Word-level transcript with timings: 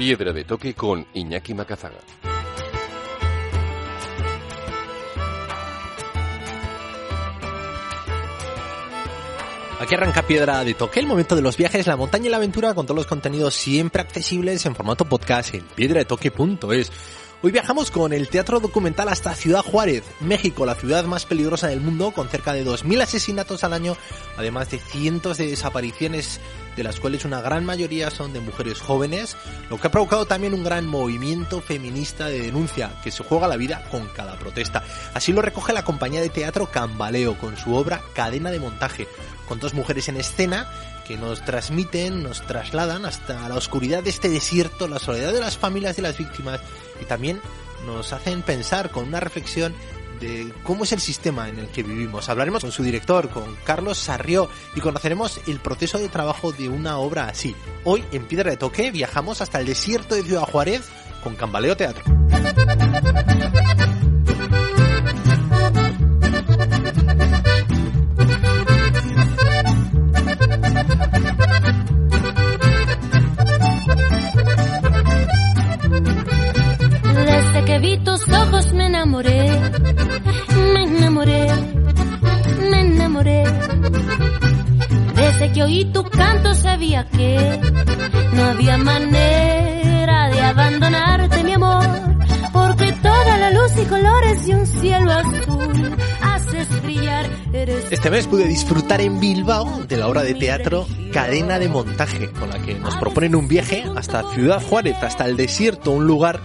Piedra 0.00 0.32
de 0.32 0.44
Toque 0.44 0.72
con 0.72 1.06
Iñaki 1.12 1.52
Macazaga. 1.52 1.98
Aquí 9.78 9.94
arranca 9.94 10.22
Piedra 10.22 10.64
de 10.64 10.72
Toque, 10.72 11.00
el 11.00 11.06
momento 11.06 11.36
de 11.36 11.42
los 11.42 11.58
viajes, 11.58 11.86
la 11.86 11.98
montaña 11.98 12.28
y 12.28 12.30
la 12.30 12.38
aventura 12.38 12.72
con 12.72 12.86
todos 12.86 12.96
los 12.96 13.06
contenidos 13.06 13.52
siempre 13.52 14.00
accesibles 14.00 14.64
en 14.64 14.74
formato 14.74 15.04
podcast 15.04 15.52
en 15.54 15.64
piedradetoque.es. 15.66 16.90
Hoy 17.42 17.52
viajamos 17.52 17.90
con 17.90 18.12
el 18.12 18.28
teatro 18.28 18.60
documental 18.60 19.08
hasta 19.08 19.34
Ciudad 19.34 19.62
Juárez, 19.62 20.04
México, 20.20 20.66
la 20.66 20.74
ciudad 20.74 21.06
más 21.06 21.24
peligrosa 21.24 21.68
del 21.68 21.80
mundo, 21.80 22.10
con 22.10 22.28
cerca 22.28 22.52
de 22.52 22.66
2.000 22.66 23.00
asesinatos 23.00 23.64
al 23.64 23.72
año, 23.72 23.96
además 24.36 24.70
de 24.70 24.78
cientos 24.78 25.38
de 25.38 25.46
desapariciones, 25.46 26.38
de 26.76 26.84
las 26.84 27.00
cuales 27.00 27.24
una 27.24 27.40
gran 27.40 27.64
mayoría 27.64 28.10
son 28.10 28.34
de 28.34 28.40
mujeres 28.40 28.82
jóvenes, 28.82 29.38
lo 29.70 29.80
que 29.80 29.86
ha 29.86 29.90
provocado 29.90 30.26
también 30.26 30.52
un 30.52 30.64
gran 30.64 30.86
movimiento 30.86 31.62
feminista 31.62 32.26
de 32.26 32.42
denuncia, 32.42 32.92
que 33.02 33.10
se 33.10 33.24
juega 33.24 33.48
la 33.48 33.56
vida 33.56 33.84
con 33.90 34.06
cada 34.08 34.38
protesta. 34.38 34.84
Así 35.14 35.32
lo 35.32 35.40
recoge 35.40 35.72
la 35.72 35.82
compañía 35.82 36.20
de 36.20 36.28
teatro 36.28 36.70
Cambaleo, 36.70 37.38
con 37.38 37.56
su 37.56 37.74
obra 37.74 38.02
Cadena 38.12 38.50
de 38.50 38.60
Montaje, 38.60 39.08
con 39.50 39.58
dos 39.58 39.74
mujeres 39.74 40.08
en 40.08 40.16
escena 40.16 40.68
que 41.08 41.16
nos 41.16 41.44
transmiten, 41.44 42.22
nos 42.22 42.40
trasladan 42.42 43.04
hasta 43.04 43.48
la 43.48 43.56
oscuridad 43.56 44.00
de 44.00 44.10
este 44.10 44.28
desierto, 44.28 44.86
la 44.86 45.00
soledad 45.00 45.32
de 45.32 45.40
las 45.40 45.58
familias 45.58 45.96
de 45.96 46.02
las 46.02 46.16
víctimas 46.16 46.60
y 47.02 47.04
también 47.04 47.40
nos 47.84 48.12
hacen 48.12 48.42
pensar 48.42 48.90
con 48.92 49.08
una 49.08 49.18
reflexión 49.18 49.74
de 50.20 50.54
cómo 50.62 50.84
es 50.84 50.92
el 50.92 51.00
sistema 51.00 51.48
en 51.48 51.58
el 51.58 51.66
que 51.66 51.82
vivimos. 51.82 52.28
Hablaremos 52.28 52.62
con 52.62 52.70
su 52.70 52.84
director, 52.84 53.28
con 53.28 53.56
Carlos 53.64 53.98
Sarrió, 53.98 54.48
y 54.76 54.80
conoceremos 54.80 55.40
el 55.48 55.58
proceso 55.58 55.98
de 55.98 56.08
trabajo 56.08 56.52
de 56.52 56.68
una 56.68 56.98
obra 56.98 57.26
así. 57.26 57.56
Hoy, 57.82 58.04
en 58.12 58.26
Piedra 58.26 58.52
de 58.52 58.56
Toque, 58.56 58.92
viajamos 58.92 59.40
hasta 59.40 59.58
el 59.58 59.66
desierto 59.66 60.14
de 60.14 60.22
Ciudad 60.22 60.42
Juárez 60.42 60.88
con 61.24 61.34
Cambaleo 61.34 61.76
Teatro. 61.76 62.04
Que 86.80 87.60
no 88.32 88.42
había 88.42 88.78
manera 88.78 90.30
de 90.30 90.40
abandonarte, 90.40 91.44
mi 91.44 91.52
amor, 91.52 91.84
porque 92.54 92.90
toda 93.02 93.36
la 93.36 93.50
luz 93.50 93.72
y 93.82 93.84
colores 93.84 94.46
de 94.46 94.54
un 94.54 94.66
cielo 94.66 95.12
azul 95.12 95.96
haces 96.22 96.82
brillar. 96.82 97.26
Eres 97.52 97.84
Este 97.90 98.10
mes 98.10 98.26
pude 98.26 98.46
disfrutar 98.46 99.02
en 99.02 99.20
Bilbao 99.20 99.84
de 99.86 99.98
la 99.98 100.08
obra 100.08 100.22
de 100.22 100.32
teatro 100.34 100.86
Cadena 101.12 101.58
de 101.58 101.68
Montaje, 101.68 102.30
con 102.30 102.48
la 102.48 102.58
que 102.62 102.74
nos 102.76 102.96
proponen 102.96 103.34
un 103.34 103.46
viaje 103.46 103.84
hasta 103.94 104.22
Ciudad 104.32 104.62
Juárez, 104.62 104.96
hasta 105.02 105.26
el 105.26 105.36
desierto, 105.36 105.90
un 105.90 106.06
lugar 106.06 106.40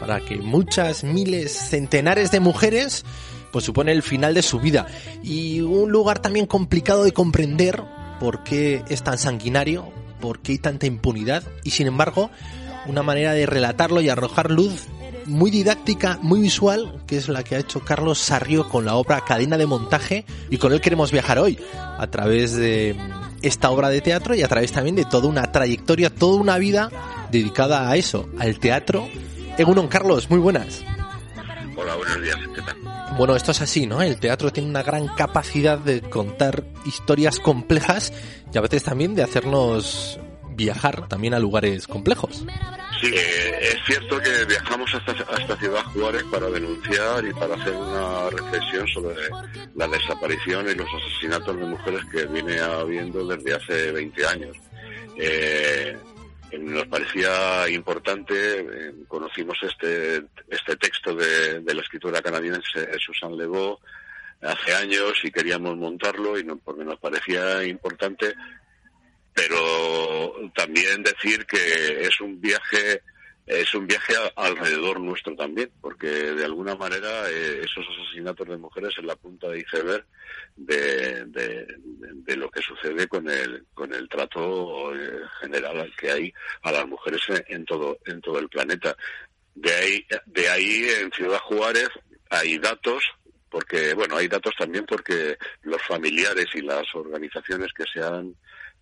para 0.00 0.18
que 0.18 0.38
muchas 0.38 1.04
miles, 1.04 1.52
centenares 1.52 2.32
de 2.32 2.40
mujeres 2.40 3.04
pues 3.52 3.64
supone 3.64 3.92
el 3.92 4.02
final 4.02 4.34
de 4.34 4.42
su 4.42 4.58
vida 4.58 4.86
y 5.22 5.60
un 5.60 5.92
lugar 5.92 6.18
también 6.18 6.46
complicado 6.46 7.04
de 7.04 7.12
comprender 7.12 7.84
por 8.22 8.44
qué 8.44 8.84
es 8.88 9.02
tan 9.02 9.18
sanguinario, 9.18 9.92
por 10.20 10.38
qué 10.38 10.52
hay 10.52 10.58
tanta 10.58 10.86
impunidad 10.86 11.42
y 11.64 11.70
sin 11.70 11.88
embargo 11.88 12.30
una 12.86 13.02
manera 13.02 13.32
de 13.32 13.46
relatarlo 13.46 14.00
y 14.00 14.08
arrojar 14.08 14.52
luz 14.52 14.86
muy 15.26 15.50
didáctica, 15.50 16.20
muy 16.22 16.40
visual, 16.40 17.02
que 17.08 17.16
es 17.16 17.28
la 17.28 17.42
que 17.42 17.56
ha 17.56 17.58
hecho 17.58 17.80
Carlos 17.80 18.20
Sarrio 18.20 18.68
con 18.68 18.84
la 18.84 18.94
obra 18.94 19.24
Cadena 19.24 19.58
de 19.58 19.66
Montaje 19.66 20.24
y 20.50 20.58
con 20.58 20.72
él 20.72 20.80
queremos 20.80 21.10
viajar 21.10 21.40
hoy 21.40 21.58
a 21.98 22.06
través 22.12 22.54
de 22.54 22.94
esta 23.42 23.72
obra 23.72 23.88
de 23.88 24.00
teatro 24.00 24.36
y 24.36 24.42
a 24.42 24.48
través 24.48 24.70
también 24.70 24.94
de 24.94 25.04
toda 25.04 25.26
una 25.26 25.50
trayectoria, 25.50 26.08
toda 26.08 26.40
una 26.40 26.58
vida 26.58 26.90
dedicada 27.32 27.90
a 27.90 27.96
eso, 27.96 28.28
al 28.38 28.60
teatro. 28.60 29.08
Egunon 29.58 29.88
Carlos, 29.88 30.30
muy 30.30 30.38
buenas. 30.38 30.84
Hola, 31.82 31.96
buenos 31.96 32.22
días, 32.22 32.36
¿qué 32.54 32.62
tal? 32.62 32.76
Bueno, 33.18 33.34
esto 33.34 33.50
es 33.50 33.60
así, 33.60 33.88
¿no? 33.88 34.02
El 34.02 34.20
teatro 34.20 34.52
tiene 34.52 34.68
una 34.68 34.84
gran 34.84 35.08
capacidad 35.08 35.76
de 35.76 36.00
contar 36.00 36.62
historias 36.84 37.40
complejas 37.40 38.12
y 38.52 38.56
a 38.56 38.60
veces 38.60 38.84
también 38.84 39.16
de 39.16 39.24
hacernos 39.24 40.20
viajar 40.50 41.08
también 41.08 41.34
a 41.34 41.40
lugares 41.40 41.88
complejos. 41.88 42.44
Sí, 43.00 43.08
eh, 43.12 43.58
es 43.62 43.78
cierto 43.84 44.20
que 44.20 44.44
viajamos 44.44 44.94
hasta, 44.94 45.10
hasta 45.34 45.56
Ciudad 45.56 45.82
Juárez 45.86 46.22
para 46.30 46.48
denunciar 46.50 47.24
y 47.24 47.32
para 47.32 47.56
hacer 47.56 47.74
una 47.74 48.30
reflexión 48.30 48.86
sobre 48.86 49.16
la 49.74 49.88
desaparición 49.88 50.70
y 50.70 50.74
los 50.76 50.86
asesinatos 50.88 51.56
de 51.56 51.66
mujeres 51.66 52.04
que 52.12 52.26
viene 52.26 52.60
habiendo 52.60 53.26
desde 53.26 53.54
hace 53.54 53.90
20 53.90 54.26
años. 54.28 54.56
Eh, 55.16 55.98
nos 56.58 56.86
parecía 56.86 57.68
importante, 57.68 58.60
eh, 58.60 58.94
conocimos 59.08 59.58
este, 59.62 60.24
este 60.48 60.76
texto 60.76 61.14
de, 61.14 61.62
la 61.62 61.80
escritora 61.80 62.20
canadiense 62.20 62.98
Susan 62.98 63.36
Legault 63.36 63.80
hace 64.40 64.74
años 64.74 65.12
y 65.22 65.30
queríamos 65.30 65.76
montarlo 65.76 66.38
y 66.38 66.44
no, 66.44 66.56
porque 66.56 66.84
nos 66.84 66.98
parecía 66.98 67.64
importante, 67.64 68.34
pero 69.32 70.34
también 70.54 71.02
decir 71.02 71.46
que 71.46 72.06
es 72.06 72.20
un 72.20 72.40
viaje 72.40 73.02
es 73.60 73.74
un 73.74 73.86
viaje 73.86 74.14
a- 74.16 74.32
alrededor 74.46 75.00
nuestro 75.00 75.34
también, 75.36 75.70
porque 75.80 76.06
de 76.08 76.44
alguna 76.44 76.74
manera 76.76 77.28
eh, 77.30 77.60
esos 77.64 77.84
asesinatos 77.88 78.48
de 78.48 78.56
mujeres 78.56 78.94
es 78.98 79.04
la 79.04 79.16
punta 79.16 79.48
de 79.48 79.60
iceberg 79.60 80.04
de, 80.56 81.24
de, 81.26 81.66
de- 82.26 82.36
lo 82.36 82.50
que 82.50 82.62
sucede 82.62 83.06
con 83.08 83.28
el 83.28 83.64
con 83.74 83.92
el 83.92 84.08
trato 84.08 84.94
eh, 84.94 85.20
general 85.40 85.92
que 85.98 86.10
hay 86.10 86.34
a 86.62 86.72
las 86.72 86.86
mujeres 86.86 87.20
en, 87.28 87.44
en 87.48 87.64
todo 87.64 87.98
en 88.06 88.20
todo 88.20 88.38
el 88.38 88.48
planeta. 88.48 88.96
De 89.54 89.72
ahí 89.74 90.06
de 90.26 90.48
ahí 90.48 90.84
en 91.00 91.10
Ciudad 91.12 91.38
Juárez 91.40 91.88
hay 92.30 92.58
datos 92.58 93.02
porque 93.50 93.92
bueno 93.94 94.16
hay 94.16 94.28
datos 94.28 94.54
también 94.58 94.86
porque 94.86 95.36
los 95.62 95.82
familiares 95.82 96.46
y 96.54 96.62
las 96.62 96.86
organizaciones 96.94 97.70
que 97.74 97.84
se 97.92 98.02
han 98.02 98.34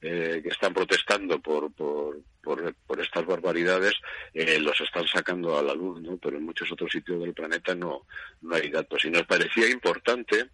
eh, 0.02 0.40
que 0.42 0.48
están 0.48 0.72
protestando 0.72 1.40
por, 1.40 1.70
por, 1.72 2.22
por, 2.42 3.00
estas 3.00 3.26
barbaridades 3.26 3.92
eh, 4.32 4.58
los 4.58 4.80
están 4.80 5.06
sacando 5.06 5.58
a 5.58 5.62
la 5.62 5.74
luz, 5.74 6.00
¿no? 6.00 6.16
Pero 6.16 6.38
en 6.38 6.44
muchos 6.44 6.72
otros 6.72 6.90
sitios 6.90 7.20
del 7.20 7.34
planeta 7.34 7.74
no, 7.74 8.06
no 8.40 8.54
hay 8.54 8.70
datos. 8.70 9.04
Y 9.04 9.10
nos 9.10 9.26
parecía 9.26 9.68
importante 9.68 10.48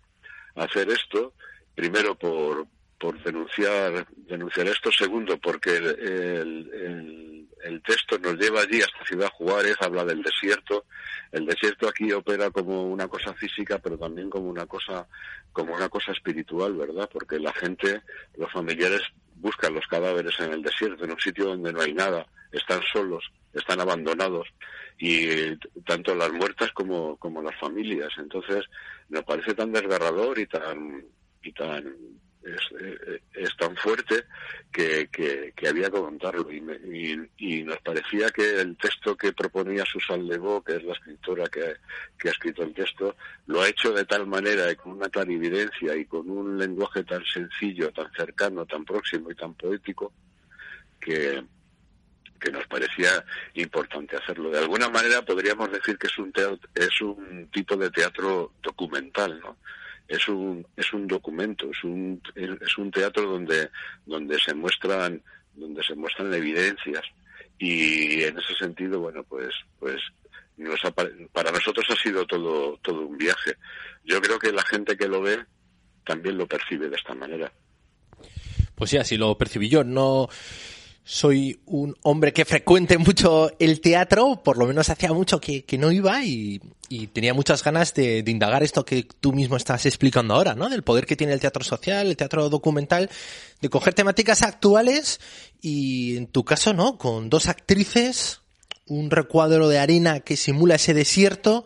hacer 0.57 0.91
esto, 0.91 1.35
primero 1.77 2.17
por, 2.17 2.67
por 2.99 3.23
denunciar, 3.23 4.07
denunciar 4.17 4.67
esto, 4.67 4.91
segundo 4.91 5.39
porque 5.39 5.77
el, 5.77 5.87
el, 5.87 6.71
el, 6.75 7.49
el 7.67 7.83
texto 7.83 8.19
nos 8.19 8.35
lleva 8.35 8.63
allí 8.63 8.81
hasta 8.81 9.05
Ciudad 9.07 9.31
Juárez, 9.31 9.77
habla 9.81 10.05
del 10.05 10.23
desierto. 10.23 10.87
El 11.31 11.47
desierto 11.47 11.89
aquí 11.89 12.11
opera 12.13 12.51
como 12.51 12.85
una 12.85 13.07
cosa 13.07 13.33
física, 13.35 13.79
pero 13.79 13.97
también 13.97 14.29
como 14.29 14.49
una 14.49 14.67
cosa, 14.67 15.07
como 15.53 15.75
una 15.75 15.89
cosa 15.89 16.13
espiritual, 16.13 16.75
¿verdad? 16.75 17.09
Porque 17.13 17.39
la 17.39 17.53
gente, 17.53 18.03
los 18.37 18.51
familiares 18.51 19.03
buscan 19.37 19.75
los 19.75 19.87
cadáveres 19.87 20.39
en 20.41 20.53
el 20.53 20.63
desierto, 20.63 21.05
en 21.05 21.13
un 21.13 21.21
sitio 21.21 21.47
donde 21.47 21.73
no 21.73 21.81
hay 21.81 21.93
nada, 21.93 22.27
están 22.53 22.81
solos, 22.93 23.25
están 23.53 23.81
abandonados 23.81 24.49
y 24.99 25.57
tanto 25.85 26.15
las 26.15 26.33
muertas 26.33 26.73
como, 26.73 27.17
como 27.17 27.43
las 27.43 27.59
familias. 27.59 28.13
Entonces, 28.19 28.65
nos 29.09 29.25
parece 29.25 29.55
tan 29.55 29.73
desgarrador 29.73 30.39
y 30.39 30.47
tan 30.47 31.05
y 31.43 31.53
tan 31.53 31.95
es, 32.47 32.81
eh, 32.81 33.21
es 33.35 33.57
tan 33.57 33.75
fuerte 33.77 34.25
que, 34.73 35.09
que, 35.09 35.69
había 35.69 35.87
que 35.91 35.99
contarlo 35.99 36.51
y, 36.53 36.61
me- 36.61 36.79
y, 37.39 37.63
nos 37.65 37.79
parecía 37.81 38.31
que 38.31 38.61
el 38.61 38.77
texto 38.77 39.17
que 39.17 39.33
proponía 39.33 39.85
Susan 39.85 40.27
Legault, 40.27 40.67
que 40.67 40.77
es 40.77 40.85
la 40.85 40.93
escritora 40.93 41.47
que, 41.49 41.77
que 42.19 42.29
ha 42.29 42.33
escrito 42.33 42.63
el 42.63 42.73
texto, 42.75 43.17
lo 43.47 43.63
ha 43.63 43.69
hecho 43.69 43.93
de 43.93 44.05
tal 44.05 44.27
manera 44.27 44.71
y 44.71 44.77
con 44.77 44.93
una 44.93 45.09
clarividencia 45.09 45.97
y 45.97 46.05
con 46.05 46.29
un 46.31 46.59
lenguaje 46.59 47.05
tan 47.05 47.25
sencillo, 47.25 47.91
tan 47.93 48.11
cercano, 48.13 48.65
tan 48.67 48.85
próximo 48.85 49.31
y 49.31 49.35
tan 49.35 49.55
poético 49.55 50.13
que, 51.01 51.43
que 52.39 52.51
nos 52.53 52.67
parecía 52.67 53.25
importante 53.55 54.17
hacerlo. 54.17 54.51
De 54.51 54.59
alguna 54.59 54.89
manera 54.89 55.23
podríamos 55.23 55.71
decir 55.73 55.99
que 55.99 56.07
es 56.07 56.19
un 56.19 56.33
teatro, 56.33 56.59
es 56.75 57.01
un 57.01 57.49
tipo 57.51 57.77
de 57.77 57.91
teatro 57.91 58.53
documental, 58.63 59.41
¿no? 59.41 59.57
Es 60.09 60.29
un 60.29 60.67
es 60.77 60.93
un 60.93 61.07
documento, 61.07 61.71
es 61.71 61.85
un 61.85 62.21
es 62.35 62.79
un 62.79 62.91
teatro 62.91 63.25
donde 63.25 63.71
donde 64.05 64.39
se 64.39 64.55
muestran 64.55 65.23
donde 65.55 65.83
se 65.83 65.95
muestran 65.95 66.33
evidencias 66.33 67.03
y 67.59 68.23
en 68.23 68.39
ese 68.39 68.55
sentido, 68.55 69.01
bueno, 69.01 69.25
pues 69.25 69.53
pues 69.79 70.01
nos 70.57 70.85
ha 70.85 70.91
para 70.91 71.51
nosotros 71.51 71.85
ha 71.91 71.97
sido 71.97 72.25
todo 72.27 72.79
todo 72.83 73.07
un 73.07 73.19
viaje. 73.19 73.55
Yo 74.05 74.21
creo 74.21 74.39
que 74.39 74.53
la 74.53 74.63
gente 74.63 74.97
que 74.97 75.09
lo 75.09 75.23
ve 75.23 75.45
también 76.05 76.39
lo 76.39 76.47
percibe 76.47 76.89
de 76.89 76.97
esta 76.97 77.15
manera. 77.15 77.53
Pues 78.75 78.91
sí, 78.91 78.99
así 78.99 79.17
lo 79.17 79.37
percibí 79.37 79.69
yo. 79.69 79.83
No, 79.85 80.29
soy 81.09 81.61
un 81.67 81.97
hombre 82.03 82.33
que 82.33 82.45
frecuente 82.45 82.99
mucho 82.99 83.53
el 83.61 83.81
teatro, 83.81 84.43
por 84.43 84.59
lo 84.59 84.67
menos 84.67 84.91
hacía 84.91 85.13
mucho 85.13 85.41
que, 85.41 85.65
no 85.79 85.93
iba 85.93 86.25
y, 86.25 86.61
tenía 87.13 87.33
muchas 87.33 87.63
ganas 87.63 87.95
de, 87.95 88.25
indagar 88.27 88.65
esto 88.65 88.85
que 88.85 89.07
tú 89.21 89.33
mismo 89.33 89.57
estás 89.57 89.87
explicando 89.87 90.35
ahora, 90.35 90.57
¿no? 90.57 90.69
Del 90.69 90.83
poder 90.83 91.07
que 91.07 91.15
tiene 91.15 91.33
el 91.33 91.39
teatro 91.39 91.63
social, 91.63 92.09
el 92.09 92.17
teatro 92.17 92.49
documental, 92.49 93.09
de 93.61 93.69
coger 93.69 93.95
temáticas 93.95 94.43
actuales 94.43 95.21
y 95.63 96.17
en 96.17 96.27
tu 96.27 96.45
caso, 96.45 96.75
¿no? 96.75 96.99
Con 96.99 97.31
dos 97.31 97.47
actrices, 97.47 98.41
un 98.89 99.13
recuadro 99.13 99.69
de 99.69 99.79
arena 99.79 100.19
que 100.19 100.37
simula 100.37 100.75
ese 100.75 100.93
desierto, 100.93 101.65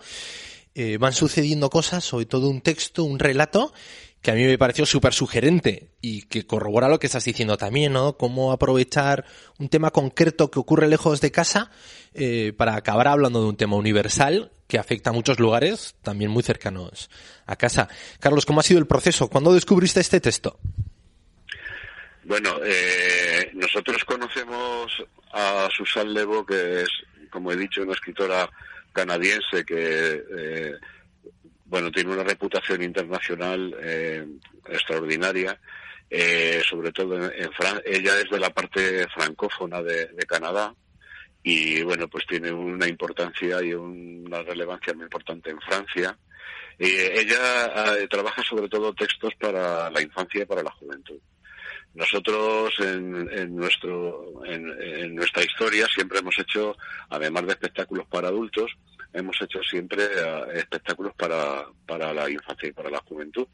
eh, 0.74 0.98
van 0.98 1.14
sucediendo 1.14 1.70
cosas, 1.70 2.04
sobre 2.04 2.26
todo 2.26 2.50
un 2.50 2.60
texto, 2.60 3.04
un 3.04 3.18
relato, 3.18 3.72
que 4.22 4.30
a 4.30 4.34
mí 4.34 4.44
me 4.44 4.58
pareció 4.58 4.84
súper 4.84 5.14
sugerente 5.14 5.88
y 6.00 6.22
que 6.22 6.46
corrobora 6.46 6.88
lo 6.88 6.98
que 6.98 7.06
estás 7.06 7.24
diciendo 7.24 7.56
también, 7.56 7.92
¿no? 7.92 8.16
Cómo 8.18 8.52
aprovechar 8.52 9.24
un 9.58 9.68
tema 9.68 9.90
concreto 9.90 10.50
que 10.50 10.58
ocurre 10.58 10.88
lejos 10.88 11.20
de 11.20 11.30
casa 11.30 11.70
eh, 12.12 12.52
para 12.56 12.76
acabar 12.76 13.08
hablando 13.08 13.42
de 13.42 13.48
un 13.48 13.56
tema 13.56 13.76
universal 13.76 14.52
que 14.66 14.78
afecta 14.78 15.10
a 15.10 15.12
muchos 15.12 15.40
lugares 15.40 15.96
también 16.02 16.30
muy 16.30 16.42
cercanos 16.42 17.10
a 17.46 17.56
casa. 17.56 17.88
Carlos, 18.20 18.44
¿cómo 18.44 18.60
ha 18.60 18.62
sido 18.62 18.78
el 18.78 18.86
proceso? 18.86 19.28
¿Cuándo 19.28 19.54
descubriste 19.54 20.00
este 20.00 20.20
texto? 20.20 20.58
Bueno, 22.24 22.60
eh, 22.62 23.50
nosotros 23.54 24.04
conocemos 24.04 24.92
a 25.32 25.68
Susan 25.74 26.12
Levo, 26.12 26.44
que 26.44 26.82
es, 26.82 26.88
como 27.30 27.50
he 27.50 27.56
dicho, 27.56 27.82
una 27.82 27.94
escritora 27.94 28.48
canadiense 28.92 29.64
que 29.64 30.22
eh, 30.36 30.72
bueno, 31.70 31.92
tiene 31.92 32.12
una 32.12 32.24
reputación 32.24 32.82
internacional 32.82 33.76
eh, 33.80 34.26
extraordinaria, 34.68 35.58
eh, 36.10 36.60
sobre 36.68 36.90
todo 36.90 37.14
en, 37.16 37.32
en 37.32 37.50
ella 37.86 38.18
es 38.18 38.28
de 38.28 38.40
la 38.40 38.50
parte 38.50 39.06
francófona 39.14 39.80
de, 39.80 40.08
Canadá 40.26 40.74
y 41.44 41.80
bueno, 41.82 42.08
pues 42.08 42.26
tiene 42.26 42.50
una 42.50 42.88
importancia 42.88 43.62
y 43.62 43.72
una 43.72 44.42
relevancia 44.42 44.92
muy 44.94 45.04
importante 45.04 45.50
en 45.50 45.60
Francia. 45.60 46.18
ella 46.76 47.96
eh, 47.96 48.08
trabaja 48.08 48.42
sobre 48.42 48.68
todo 48.68 48.92
textos 48.92 49.32
para 49.38 49.90
la 49.90 50.02
infancia 50.02 50.42
y 50.42 50.46
para 50.46 50.64
la 50.64 50.72
juventud. 50.72 51.20
Nosotros 51.94 52.74
en, 52.80 53.54
nuestro, 53.54 54.44
en, 54.44 55.14
nuestra 55.14 55.42
historia 55.44 55.86
siempre 55.86 56.18
hemos 56.18 56.38
hecho, 56.38 56.76
además 57.08 57.46
de 57.46 57.52
espectáculos 57.52 58.06
para 58.08 58.28
adultos, 58.28 58.72
hemos 59.12 59.40
hecho 59.42 59.62
siempre 59.62 60.04
eh, 60.04 60.44
espectáculos 60.54 61.14
para, 61.14 61.66
para 61.86 62.12
la 62.12 62.30
infancia 62.30 62.68
y 62.68 62.72
para 62.72 62.90
la 62.90 63.00
juventud. 63.00 63.46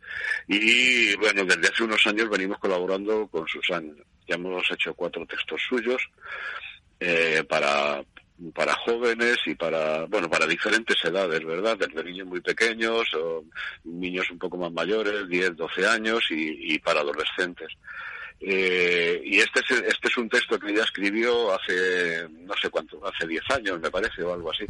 Y 0.47 1.17
bueno, 1.17 1.45
desde 1.45 1.69
hace 1.69 1.85
unos 1.85 2.07
años 2.07 2.29
venimos 2.29 2.59
colaborando 2.59 3.27
con 3.29 3.47
Susan. 3.47 3.97
Ya 4.29 4.35
hemos 4.35 4.71
hecho 4.71 4.95
cuatro 4.95 5.25
textos 5.27 5.61
suyos 5.69 6.03
eh, 7.01 7.45
para, 7.49 8.03
para 8.55 8.75
jóvenes 8.75 9.37
y 9.47 9.55
para, 9.55 10.05
bueno, 10.07 10.29
para 10.29 10.47
diferentes 10.47 10.97
edades, 11.05 11.45
¿verdad? 11.45 11.77
Desde 11.79 12.05
niños 12.05 12.27
muy 12.27 12.41
pequeños 12.41 13.07
o 13.15 13.45
niños 13.85 14.31
un 14.31 14.39
poco 14.39 14.57
más 14.57 14.73
mayores, 14.73 15.29
10, 15.29 15.57
12 15.57 15.87
años 15.87 16.25
y, 16.31 16.79
para 16.81 17.01
adolescentes. 17.01 17.69
Eh, 18.39 19.23
y 19.25 19.39
este 19.39 19.61
es, 19.61 19.71
este 19.71 20.09
es 20.09 20.17
un 20.19 20.29
texto 20.29 20.59
que 20.59 20.71
ella 20.71 20.85
escribió 20.85 21.55
hace, 21.55 22.29
no 22.31 22.53
sé 22.61 22.69
cuánto, 22.69 23.01
hace 23.07 23.27
10 23.27 23.43
años, 23.51 23.81
me 23.81 23.91
parece, 23.91 24.23
o 24.23 24.35
algo 24.35 24.51
así 24.51 24.67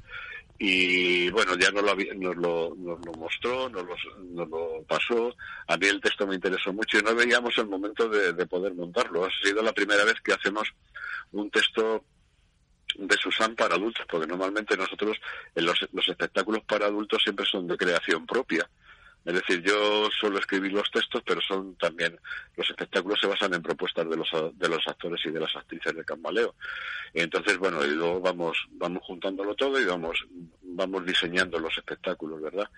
y 0.59 1.31
bueno, 1.31 1.55
ya 1.57 1.71
nos 1.71 1.83
lo, 1.83 1.95
nos 1.95 2.37
lo, 2.37 2.75
nos 2.77 3.07
lo 3.07 3.13
mostró, 3.13 3.69
nos 3.69 3.85
lo, 3.85 3.97
nos 4.31 4.49
lo, 4.49 4.83
pasó. 4.89 5.35
A 5.69 5.77
mí 5.77 5.87
el 5.87 6.01
texto 6.01 6.27
me 6.27 6.35
interesó 6.35 6.73
mucho 6.73 6.99
y 6.99 7.03
no 7.03 7.15
veíamos 7.15 7.57
el 7.59 7.67
momento 7.67 8.09
de, 8.09 8.33
de, 8.33 8.47
poder 8.47 8.75
montarlo. 8.75 9.25
Ha 9.25 9.31
sido 9.43 9.63
la 9.63 9.73
primera 9.73 10.05
vez 10.05 10.21
que 10.23 10.33
hacemos 10.33 10.69
un 11.33 11.51
texto 11.51 12.05
de 12.99 13.17
Susan 13.17 13.55
para 13.55 13.75
adultos, 13.75 14.07
porque 14.09 14.27
normalmente 14.27 14.77
nosotros 14.77 15.19
en 15.55 15.67
los, 15.67 15.87
los 15.93 16.09
espectáculos 16.09 16.63
para 16.65 16.87
adultos 16.87 17.23
siempre 17.23 17.45
son 17.45 17.67
de 17.67 17.77
creación 17.77 18.27
propia. 18.27 18.69
Es 19.27 19.35
decir, 19.35 19.61
yo 19.61 20.09
suelo 20.21 20.39
escribir 20.39 20.73
los 20.73 20.89
textos, 20.89 21.21
pero 21.27 21.41
son 21.41 21.75
también 21.75 22.17
los 22.57 22.71
espectáculos 22.71 23.19
se 23.21 23.27
basan 23.27 23.53
en 23.55 23.61
propuestas 23.61 24.09
de 24.09 24.17
los, 24.17 24.29
de 24.57 24.69
los 24.69 24.87
actores 24.87 25.21
y 25.27 25.31
de 25.31 25.41
las 25.41 25.55
actrices 25.57 25.97
de 25.97 26.05
Cambaleo. 26.05 26.55
Entonces, 27.13 27.59
bueno, 27.59 27.85
y 27.85 27.91
luego 27.91 28.21
vamos 28.21 28.57
vamos 28.71 29.03
juntándolo 29.03 29.57
todo 29.57 29.81
y 29.81 29.85
vamos 29.85 30.25
vamos 30.63 31.05
diseñando 31.05 31.59
los 31.59 31.77
espectáculos, 31.77 32.41
¿verdad? 32.41 32.71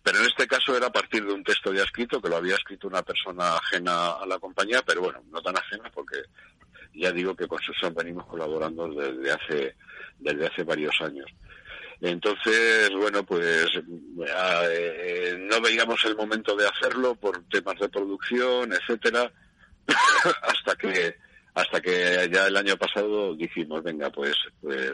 Pero 0.00 0.20
en 0.20 0.26
este 0.26 0.46
caso 0.46 0.76
era 0.76 0.86
a 0.86 0.92
partir 0.92 1.26
de 1.26 1.32
un 1.32 1.42
texto 1.42 1.74
ya 1.74 1.82
escrito, 1.82 2.22
que 2.22 2.28
lo 2.28 2.36
había 2.36 2.54
escrito 2.54 2.86
una 2.86 3.02
persona 3.02 3.56
ajena 3.56 4.12
a 4.12 4.26
la 4.26 4.38
compañía, 4.38 4.82
pero 4.86 5.00
bueno, 5.00 5.24
no 5.32 5.42
tan 5.42 5.58
ajena 5.58 5.90
porque 5.92 6.18
ya 6.94 7.10
digo 7.10 7.34
que 7.34 7.48
con 7.48 7.58
Susan 7.60 7.92
venimos 7.92 8.26
colaborando 8.26 8.86
desde 8.88 9.32
hace 9.32 9.76
desde 10.20 10.46
hace 10.46 10.62
varios 10.62 10.94
años. 11.00 11.26
Entonces, 12.00 12.90
bueno, 12.94 13.24
pues 13.24 13.68
eh, 13.74 15.36
no 15.38 15.60
veíamos 15.60 16.04
el 16.04 16.16
momento 16.16 16.54
de 16.54 16.68
hacerlo 16.68 17.14
por 17.14 17.42
temas 17.48 17.78
de 17.78 17.88
producción, 17.88 18.72
etcétera, 18.72 19.30
hasta 20.42 20.76
que 20.76 21.16
hasta 21.54 21.80
que 21.80 22.28
ya 22.30 22.48
el 22.48 22.56
año 22.56 22.76
pasado 22.76 23.34
dijimos, 23.34 23.82
venga, 23.82 24.10
pues 24.10 24.36
pues 24.60 24.92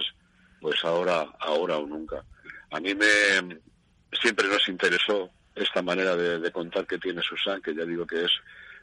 pues 0.60 0.84
ahora 0.84 1.26
ahora 1.40 1.78
o 1.78 1.86
nunca. 1.86 2.24
A 2.70 2.78
mí 2.78 2.94
me 2.94 3.60
siempre 4.12 4.48
nos 4.48 4.68
interesó 4.68 5.28
esta 5.56 5.82
manera 5.82 6.14
de, 6.14 6.38
de 6.38 6.52
contar 6.52 6.86
que 6.86 6.98
tiene 6.98 7.20
Susan, 7.22 7.60
que 7.60 7.74
ya 7.74 7.84
digo 7.84 8.06
que 8.06 8.24
es 8.24 8.30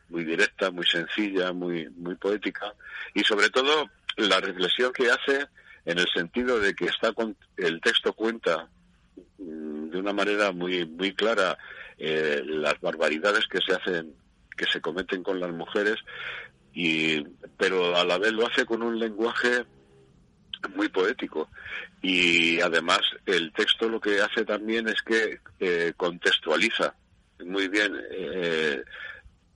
muy 0.09 0.25
directa, 0.25 0.71
muy 0.71 0.85
sencilla, 0.85 1.53
muy 1.53 1.89
muy 1.91 2.15
poética 2.15 2.73
y 3.13 3.23
sobre 3.23 3.49
todo 3.49 3.89
la 4.17 4.41
reflexión 4.41 4.91
que 4.91 5.09
hace 5.09 5.47
en 5.85 5.99
el 5.99 6.07
sentido 6.13 6.59
de 6.59 6.73
que 6.73 6.85
está 6.85 7.13
con, 7.13 7.35
el 7.57 7.81
texto 7.81 8.13
cuenta 8.13 8.67
mm, 9.37 9.89
de 9.89 9.99
una 9.99 10.13
manera 10.13 10.51
muy 10.51 10.85
muy 10.85 11.13
clara 11.13 11.57
eh, 11.97 12.41
las 12.45 12.79
barbaridades 12.79 13.47
que 13.47 13.59
se 13.59 13.73
hacen 13.73 14.13
que 14.55 14.65
se 14.65 14.81
cometen 14.81 15.23
con 15.23 15.39
las 15.39 15.51
mujeres 15.51 15.95
y 16.73 17.21
pero 17.57 17.95
a 17.95 18.05
la 18.05 18.17
vez 18.17 18.31
lo 18.33 18.47
hace 18.47 18.65
con 18.65 18.83
un 18.83 18.99
lenguaje 18.99 19.65
muy 20.75 20.89
poético. 20.89 21.49
Y 22.01 22.59
además 22.61 23.01
el 23.25 23.51
texto 23.53 23.89
lo 23.89 23.99
que 23.99 24.21
hace 24.21 24.45
también 24.45 24.87
es 24.87 25.01
que 25.01 25.39
eh, 25.59 25.93
contextualiza 25.95 26.93
muy 27.45 27.67
bien 27.67 27.93
eh, 28.11 28.83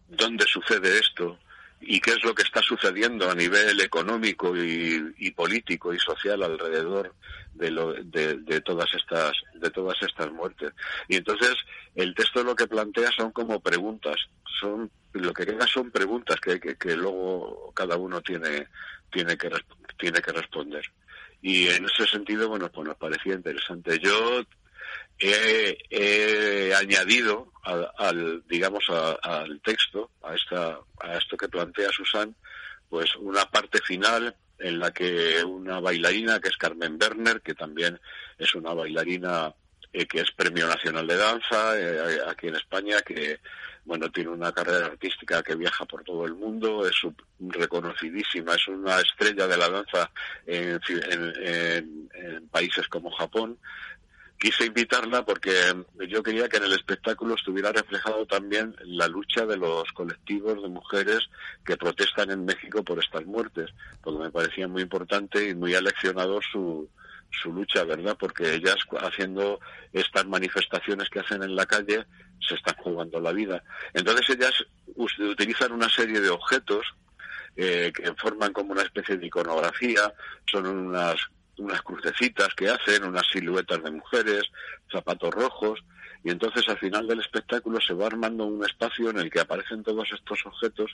dónde 0.07 0.45
sucede 0.45 0.99
esto 0.99 1.37
y 1.85 1.99
qué 1.99 2.11
es 2.11 2.23
lo 2.23 2.33
que 2.33 2.43
está 2.43 2.61
sucediendo 2.61 3.29
a 3.29 3.35
nivel 3.35 3.79
económico 3.81 4.55
y, 4.55 5.31
político 5.31 5.93
y 5.93 5.99
social 5.99 6.41
alrededor 6.43 7.13
de, 7.53 7.71
lo, 7.71 7.93
de, 7.93 8.61
todas 8.61 8.87
estas 8.93 9.33
de 9.55 9.69
todas 9.69 9.97
estas 10.01 10.31
muertes. 10.31 10.73
Y 11.07 11.17
entonces 11.17 11.55
el 11.95 12.13
texto 12.15 12.43
lo 12.43 12.55
que 12.55 12.67
plantea 12.67 13.09
son 13.15 13.31
como 13.31 13.59
preguntas 13.59 14.15
son 14.59 14.89
lo 15.13 15.33
que 15.33 15.45
queda 15.45 15.67
son 15.67 15.91
preguntas 15.91 16.39
que, 16.39 16.59
que, 16.59 16.95
luego 16.95 17.71
cada 17.75 17.97
uno 17.97 18.21
tiene 18.21 18.67
tiene 19.11 19.37
que 19.37 19.49
tiene 19.97 20.21
que 20.21 20.31
responder. 20.31 20.85
Y 21.41 21.67
en 21.67 21.85
ese 21.85 22.05
sentido 22.07 22.49
bueno 22.49 22.71
pues 22.71 22.87
nos 22.87 22.97
parecía 22.97 23.33
interesante. 23.33 23.99
Yo 23.99 24.43
he, 25.19 26.73
añadido 26.75 27.51
al, 27.63 28.43
digamos 28.47 28.85
al 28.89 29.61
texto 29.61 30.11
a 30.21 30.35
esta 30.35 30.79
a 31.01 31.17
esto 31.17 31.37
que 31.37 31.47
plantea 31.47 31.89
Susan 31.91 32.35
pues 32.89 33.15
una 33.15 33.45
parte 33.45 33.79
final 33.81 34.35
en 34.59 34.79
la 34.79 34.91
que 34.91 35.43
una 35.43 35.79
bailarina 35.79 36.39
que 36.39 36.49
es 36.49 36.57
Carmen 36.57 36.97
Werner 37.01 37.41
que 37.41 37.53
también 37.53 37.99
es 38.37 38.53
una 38.55 38.73
bailarina 38.73 39.53
eh, 39.91 40.05
que 40.05 40.21
es 40.21 40.31
Premio 40.31 40.67
Nacional 40.67 41.07
de 41.07 41.17
Danza 41.17 41.79
eh, 41.79 42.19
aquí 42.27 42.47
en 42.47 42.55
España 42.55 43.01
que 43.01 43.39
bueno 43.85 44.11
tiene 44.11 44.29
una 44.29 44.51
carrera 44.51 44.87
artística 44.87 45.41
que 45.41 45.55
viaja 45.55 45.85
por 45.85 46.03
todo 46.03 46.25
el 46.25 46.35
mundo 46.35 46.85
es 46.85 46.95
reconocidísima 47.39 48.55
es 48.55 48.67
una 48.67 48.99
estrella 48.99 49.47
de 49.47 49.57
la 49.57 49.69
danza 49.69 50.11
en, 50.45 50.79
en 52.13 52.47
países 52.49 52.87
como 52.87 53.11
Japón 53.11 53.57
quise 54.43 54.65
invitarla 54.65 55.23
porque 55.23 55.53
yo 56.09 56.21
quería 56.21 56.49
que 56.49 56.57
en 56.57 56.65
el 56.65 56.73
espectáculo 56.73 57.35
estuviera 57.35 57.71
reflejado 57.71 58.25
también 58.25 58.75
la 58.83 59.07
lucha 59.07 59.45
de 59.45 59.55
los 59.55 59.89
colectivos 59.93 60.61
de 60.61 60.67
mujeres 60.67 61.19
que 61.65 61.77
protestan 61.77 62.29
en 62.29 62.43
México 62.43 62.83
por 62.83 63.01
estas 63.01 63.25
muertes, 63.25 63.69
porque 64.01 64.19
me 64.21 64.31
parecía 64.31 64.67
muy 64.67 64.81
importante 64.81 65.47
y 65.47 65.55
muy 65.55 65.73
aleccionador 65.75 66.43
su, 66.43 66.89
su 67.31 67.53
lucha, 67.53 67.85
¿verdad? 67.85 68.17
Porque 68.19 68.55
ellas 68.55 68.75
haciendo 68.99 69.61
estas 69.93 70.25
manifestaciones 70.25 71.09
que 71.09 71.21
hacen 71.21 71.41
en 71.41 71.55
la 71.55 71.65
calle 71.65 72.05
se 72.45 72.55
están 72.55 72.75
jugando 72.75 73.21
la 73.21 73.31
vida. 73.31 73.63
Entonces 73.93 74.29
ellas 74.29 74.51
utilizan 74.97 75.71
una 75.71 75.87
serie 75.87 76.19
de 76.19 76.29
objetos 76.29 76.85
eh, 77.55 77.93
que 77.95 78.13
forman 78.15 78.51
como 78.51 78.73
una 78.73 78.81
especie 78.81 79.15
de 79.15 79.25
iconografía, 79.25 80.13
son 80.51 80.67
unas 80.67 81.15
unas 81.57 81.81
crucecitas 81.81 82.49
que 82.55 82.69
hacen, 82.69 83.03
unas 83.03 83.27
siluetas 83.31 83.83
de 83.83 83.91
mujeres, 83.91 84.43
zapatos 84.91 85.33
rojos, 85.33 85.83
y 86.23 86.31
entonces 86.31 86.67
al 86.69 86.77
final 86.79 87.07
del 87.07 87.19
espectáculo 87.19 87.79
se 87.81 87.93
va 87.93 88.07
armando 88.07 88.45
un 88.45 88.63
espacio 88.65 89.09
en 89.09 89.19
el 89.19 89.29
que 89.29 89.41
aparecen 89.41 89.83
todos 89.83 90.09
estos 90.11 90.39
objetos 90.45 90.91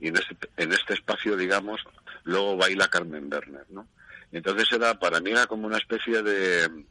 y 0.00 0.08
en 0.08 0.16
este, 0.16 0.36
en 0.56 0.72
este 0.72 0.94
espacio, 0.94 1.36
digamos, 1.36 1.80
luego 2.24 2.56
baila 2.56 2.88
Carmen 2.88 3.32
Werner, 3.32 3.66
¿no? 3.70 3.88
Entonces 4.32 4.70
era, 4.72 4.98
para 4.98 5.20
mí 5.20 5.30
era 5.30 5.46
como 5.46 5.66
una 5.66 5.78
especie 5.78 6.22
de, 6.22 6.84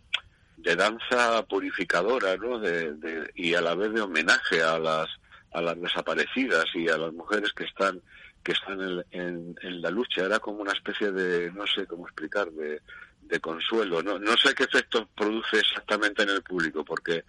de 0.58 0.76
danza 0.76 1.46
purificadora, 1.46 2.38
¿no? 2.38 2.60
De, 2.60 3.32
y 3.36 3.54
a 3.54 3.62
la 3.62 3.76
vez 3.76 3.94
de 3.94 4.02
homenaje 4.02 4.62
a 4.62 4.80
las, 4.80 5.10
a 5.52 5.62
las 5.62 5.80
desaparecidas 5.80 6.66
y 6.74 6.88
a 6.88 6.98
las 6.98 7.12
mujeres 7.14 7.52
que 7.54 7.66
están 7.66 8.02
que 8.44 8.52
están 8.52 9.04
en, 9.12 9.56
en, 9.62 9.82
la 9.82 9.90
lucha. 9.90 10.26
Era 10.26 10.40
como 10.40 10.62
una 10.62 10.74
especie 10.74 11.12
de, 11.12 11.52
no 11.52 11.66
sé 11.66 11.86
cómo 11.88 12.06
explicar, 12.06 12.52
de, 12.52 12.82
de 13.22 13.40
consuelo. 13.40 14.04
No, 14.04 14.20
no 14.20 14.36
sé 14.38 14.54
qué 14.54 14.64
efecto 14.64 15.08
produce 15.16 15.60
exactamente 15.60 16.24
en 16.24 16.30
el 16.30 16.44
público, 16.44 16.84
porque 16.84 17.24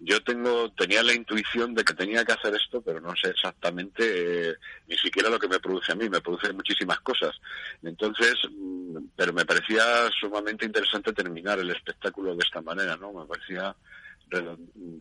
yo 0.00 0.22
tengo 0.22 0.70
tenía 0.72 1.02
la 1.02 1.12
intuición 1.12 1.74
de 1.74 1.82
que 1.82 1.94
tenía 1.94 2.24
que 2.24 2.32
hacer 2.32 2.54
esto, 2.54 2.80
pero 2.80 3.00
no 3.00 3.14
sé 3.16 3.30
exactamente 3.30 4.50
eh, 4.50 4.54
ni 4.86 4.96
siquiera 4.96 5.28
lo 5.28 5.38
que 5.38 5.48
me 5.48 5.58
produce 5.58 5.92
a 5.92 5.96
mí, 5.96 6.08
me 6.08 6.20
produce 6.20 6.52
muchísimas 6.52 7.00
cosas. 7.00 7.34
Entonces, 7.82 8.34
mm, 8.50 8.96
pero 9.16 9.32
me 9.32 9.44
parecía 9.44 10.08
sumamente 10.20 10.66
interesante 10.66 11.12
terminar 11.12 11.58
el 11.58 11.70
espectáculo 11.70 12.36
de 12.36 12.44
esta 12.44 12.60
manera, 12.60 12.96
¿no? 12.96 13.12
Me 13.12 13.26
parecía 13.26 13.74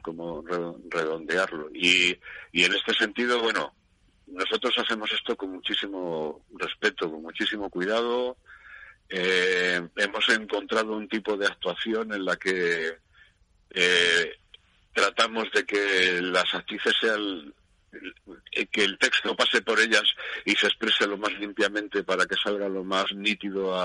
como 0.01 0.41
redondearlo. 0.89 1.69
Y, 1.73 2.17
y 2.53 2.63
en 2.63 2.73
este 2.73 2.93
sentido, 2.93 3.41
bueno, 3.41 3.73
nosotros 4.27 4.73
hacemos 4.77 5.11
esto 5.11 5.35
con 5.35 5.51
muchísimo 5.51 6.45
respeto, 6.57 7.09
con 7.09 7.21
muchísimo 7.21 7.69
cuidado. 7.69 8.37
Eh, 9.09 9.81
hemos 9.95 10.29
encontrado 10.29 10.95
un 10.95 11.07
tipo 11.07 11.37
de 11.37 11.47
actuación 11.47 12.13
en 12.13 12.25
la 12.25 12.35
que 12.35 12.97
eh, 13.71 14.31
tratamos 14.93 15.45
de 15.53 15.65
que 15.65 16.21
las 16.21 16.53
actrices 16.53 16.93
sean 16.99 17.53
que 18.71 18.83
el 18.83 18.97
texto 18.97 19.35
pase 19.35 19.61
por 19.61 19.79
ellas 19.79 20.03
y 20.45 20.51
se 20.51 20.67
exprese 20.67 21.07
lo 21.07 21.17
más 21.17 21.31
limpiamente 21.39 22.03
para 22.03 22.25
que 22.25 22.35
salga 22.35 22.67
lo 22.67 22.83
más 22.83 23.05
nítido 23.13 23.75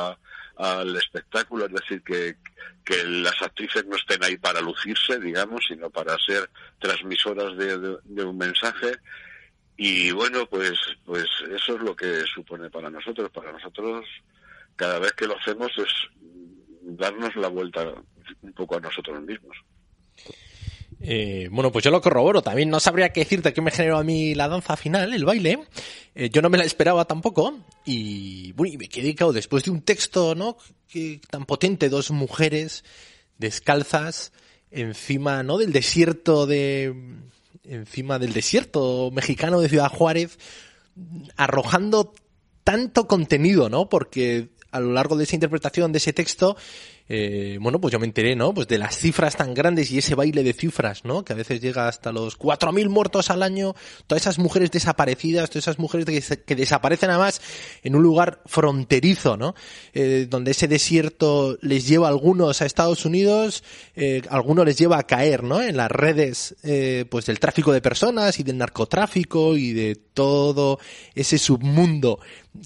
al 0.57 0.97
espectáculo, 0.97 1.67
es 1.67 1.73
decir, 1.73 2.03
que, 2.03 2.37
que, 2.85 3.05
las 3.05 3.41
actrices 3.41 3.85
no 3.87 3.97
estén 3.97 4.23
ahí 4.23 4.37
para 4.37 4.61
lucirse, 4.61 5.19
digamos, 5.19 5.65
sino 5.67 5.91
para 5.91 6.17
ser 6.19 6.49
transmisoras 6.79 7.57
de, 7.57 8.25
un 8.25 8.39
mensaje. 8.39 8.99
Y 9.85 10.13
bueno, 10.13 10.47
pues, 10.47 10.79
pues 11.05 11.25
eso 11.51 11.75
es 11.75 11.83
lo 11.83 11.97
que 11.97 12.21
supone 12.33 12.71
para 12.71 12.89
nosotros. 12.89 13.29
Para 13.33 13.51
nosotros, 13.51 14.07
cada 14.77 15.01
vez 15.01 15.11
que 15.15 15.27
lo 15.27 15.37
hacemos 15.37 15.73
es 15.77 15.93
darnos 16.83 17.35
la 17.35 17.49
vuelta 17.49 17.93
un 18.43 18.53
poco 18.53 18.77
a 18.77 18.81
nosotros 18.81 19.21
mismos. 19.23 19.57
Eh, 21.01 21.49
bueno, 21.51 21.73
pues 21.73 21.85
yo 21.85 21.91
lo 21.91 22.01
corroboro. 22.01 22.43
También 22.43 22.71
no 22.71 22.79
sabría 22.79 23.09
qué 23.09 23.23
decirte 23.23 23.53
que 23.53 23.61
me 23.61 23.73
generó 23.73 23.99
a 23.99 24.05
mí 24.05 24.37
la 24.37 24.47
danza 24.47 24.77
final, 24.77 25.13
el 25.13 25.25
baile. 25.25 25.59
Eh, 26.15 26.31
yo 26.31 26.43
no 26.43 26.49
me 26.49 26.59
la 26.59 26.65
esperaba 26.65 27.05
tampoco. 27.07 27.59
Y, 27.85 28.53
bueno, 28.53 28.75
y 28.75 28.79
me 28.79 28.89
quedé 28.89 29.17
cao 29.17 29.33
después 29.33 29.65
de 29.65 29.73
un 29.73 29.83
texto, 29.83 30.37
¿no? 30.37 30.59
Que, 30.87 31.21
tan 31.29 31.45
potente, 31.45 31.89
dos 31.89 32.13
mujeres 32.13 32.85
descalzas 33.37 34.33
encima, 34.71 35.43
¿no? 35.43 35.59
Del 35.59 35.73
desierto 35.73 36.47
de, 36.47 36.95
encima 37.65 38.19
del 38.19 38.33
desierto 38.33 39.11
mexicano 39.13 39.61
de 39.61 39.69
Ciudad 39.69 39.91
Juárez, 39.91 40.39
arrojando 41.37 42.15
tanto 42.65 43.07
contenido, 43.07 43.69
¿no? 43.69 43.89
Porque 43.89 44.51
a 44.71 44.81
lo 44.81 44.93
largo 44.93 45.17
de 45.17 45.25
esa 45.25 45.37
interpretación 45.37 45.93
de 45.93 45.99
ese 45.99 46.13
texto 46.13 46.57
eh, 47.09 47.59
bueno, 47.61 47.81
pues 47.81 47.93
yo 47.93 47.99
me 47.99 48.07
enteré, 48.07 48.37
¿no? 48.37 48.55
Pues 48.55 48.69
de 48.69 48.79
las 48.79 48.97
cifras 48.97 49.37
tan 49.37 49.55
grandes 49.55 49.91
y 49.91 49.99
ese 49.99 50.15
baile 50.15 50.43
de 50.43 50.53
cifras, 50.53 51.05
¿no? 51.05 51.25
Que 51.25 51.33
a 51.33 51.37
veces 51.37 51.61
llega 51.61 51.89
hasta 51.89 52.13
los 52.13 52.39
4.000 52.39 52.89
muertos 52.89 53.31
al 53.31 53.43
año, 53.43 53.75
todas 54.07 54.23
esas 54.23 54.39
mujeres 54.39 54.71
desaparecidas, 54.71 55.51
todas 55.51 55.65
esas 55.65 55.79
mujeres 55.79 56.07
que, 56.47 56.55
desaparecen 56.57 57.11
además 57.11 57.41
en 57.83 57.97
un 57.97 58.03
lugar 58.03 58.41
fronterizo, 58.47 59.37
¿no? 59.37 59.55
Eh, 59.95 60.27
donde 60.29 60.53
ese 60.53 60.69
desierto 60.69 61.59
les 61.61 61.87
lleva 61.87 62.07
a 62.07 62.11
algunos 62.11 62.63
a 62.63 62.67
Estados 62.67 63.05
Unidos, 63.05 63.65
eh, 63.97 64.23
algunos 64.31 64.65
les 64.65 64.79
lleva 64.79 64.99
a 64.99 65.07
caer, 65.07 65.43
¿no? 65.43 65.61
En 65.61 65.77
las 65.77 65.91
redes, 65.91 66.57
eh, 66.63 67.05
pues 67.11 67.27
del 67.27 67.41
tráfico 67.41 67.73
de 67.73 67.81
personas 67.81 68.39
y 68.39 68.43
del 68.43 68.59
narcotráfico 68.59 69.57
y 69.57 69.73
de 69.73 69.97
todo 69.97 70.79
ese 71.15 71.39
submundo 71.39 72.21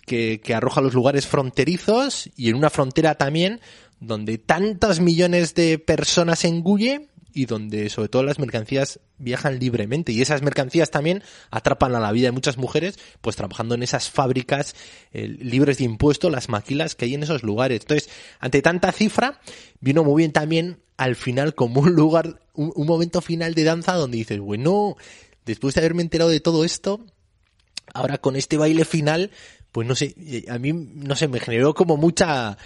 que, 0.05 0.41
que 0.41 0.55
arroja 0.55 0.81
los 0.81 0.95
lugares 0.95 1.27
fronterizos 1.27 2.29
y 2.37 2.51
en 2.51 2.57
una 2.57 2.71
frontera 2.71 3.15
también 3.15 3.61
donde 4.01 4.39
tantos 4.39 5.01
millones 5.01 5.55
de 5.55 5.79
personas 5.79 6.45
engullen 6.45 7.09
y 7.33 7.45
donde 7.45 7.91
sobre 7.91 8.09
todo 8.09 8.23
las 8.23 8.39
mercancías 8.39 8.99
viajan 9.19 9.59
libremente 9.59 10.13
y 10.13 10.23
esas 10.23 10.41
mercancías 10.43 10.91
también 10.91 11.23
atrapan 11.51 11.95
a 11.95 12.01
la 12.01 12.13
vida 12.13 12.29
de 12.29 12.33
muchas 12.33 12.57
mujeres 12.57 12.99
pues 13.21 13.37
trabajando 13.37 13.75
en 13.75 13.83
esas 13.83 14.11
fábricas 14.11 14.75
eh, 15.13 15.29
libres 15.29 15.79
de 15.79 15.85
impuestos, 15.85 16.33
las 16.33 16.49
maquilas 16.49 16.95
que 16.95 17.05
hay 17.05 17.15
en 17.15 17.23
esos 17.23 17.43
lugares. 17.43 17.83
Entonces, 17.83 18.09
ante 18.41 18.63
tanta 18.63 18.91
cifra, 18.93 19.41
vino 19.81 20.03
muy 20.03 20.23
bien 20.23 20.33
también 20.33 20.79
al 20.97 21.15
final 21.15 21.55
como 21.55 21.83
un 21.83 21.93
lugar, 21.93 22.41
un, 22.55 22.73
un 22.75 22.87
momento 22.87 23.21
final 23.21 23.55
de 23.55 23.65
danza 23.65 23.93
donde 23.93 24.17
dices, 24.17 24.41
bueno, 24.41 24.97
después 25.45 25.75
de 25.75 25.81
haberme 25.81 26.03
enterado 26.03 26.31
de 26.31 26.41
todo 26.41 26.65
esto, 26.65 27.05
ahora 27.95 28.19
con 28.19 28.37
este 28.37 28.57
baile 28.57 28.85
final, 28.85 29.31
pues 29.73 29.87
no 29.87 29.95
sé, 29.95 30.15
eh, 30.19 30.45
a 30.49 30.59
mí, 30.59 30.73
no 30.73 31.17
sé, 31.17 31.29
me 31.29 31.41
generó 31.41 31.75
como 31.75 31.97
mucha, 31.97 32.57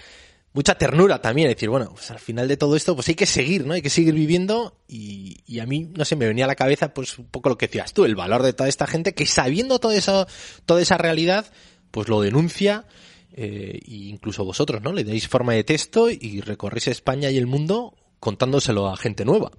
mucha 0.53 0.75
ternura 0.77 1.21
también, 1.21 1.49
decir, 1.49 1.69
bueno, 1.69 1.91
pues 1.93 2.11
al 2.11 2.19
final 2.19 2.49
de 2.49 2.57
todo 2.57 2.77
esto, 2.77 2.95
pues 2.95 3.09
hay 3.09 3.15
que 3.15 3.27
seguir, 3.27 3.67
¿no? 3.67 3.75
Hay 3.75 3.83
que 3.83 3.91
seguir 3.91 4.15
viviendo 4.15 4.77
y, 4.89 5.43
y, 5.47 5.61
a 5.61 5.67
mí, 5.67 5.91
no 5.97 6.05
sé, 6.05 6.17
me 6.17 6.27
venía 6.27 6.45
a 6.45 6.49
la 6.49 6.57
cabeza 6.57 6.93
pues 6.93 7.19
un 7.19 7.31
poco 7.31 7.49
lo 7.49 7.59
que 7.59 7.67
decías 7.67 7.93
tú, 7.93 8.05
el 8.05 8.17
valor 8.17 8.43
de 8.43 8.53
toda 8.53 8.69
esta 8.69 8.87
gente 8.87 9.15
que 9.15 9.27
sabiendo 9.27 9.79
todo 9.79 9.93
eso, 9.93 10.27
toda 10.67 10.83
esa 10.83 10.99
realidad, 10.99 11.53
pues 11.91 12.09
lo 12.09 12.21
denuncia, 12.21 12.85
eh, 13.33 13.79
e 13.81 13.95
incluso 13.95 14.45
vosotros, 14.45 14.83
¿no? 14.83 14.93
Le 14.93 15.05
dais 15.05 15.29
forma 15.29 15.55
de 15.55 15.65
texto 15.65 16.11
y 16.11 16.41
recorréis 16.41 16.89
España 16.89 17.31
y 17.31 17.39
el 17.39 17.47
mundo 17.47 17.95
contándoselo 18.19 18.89
a 18.89 18.97
gente 18.97 19.25
nueva. 19.25 19.51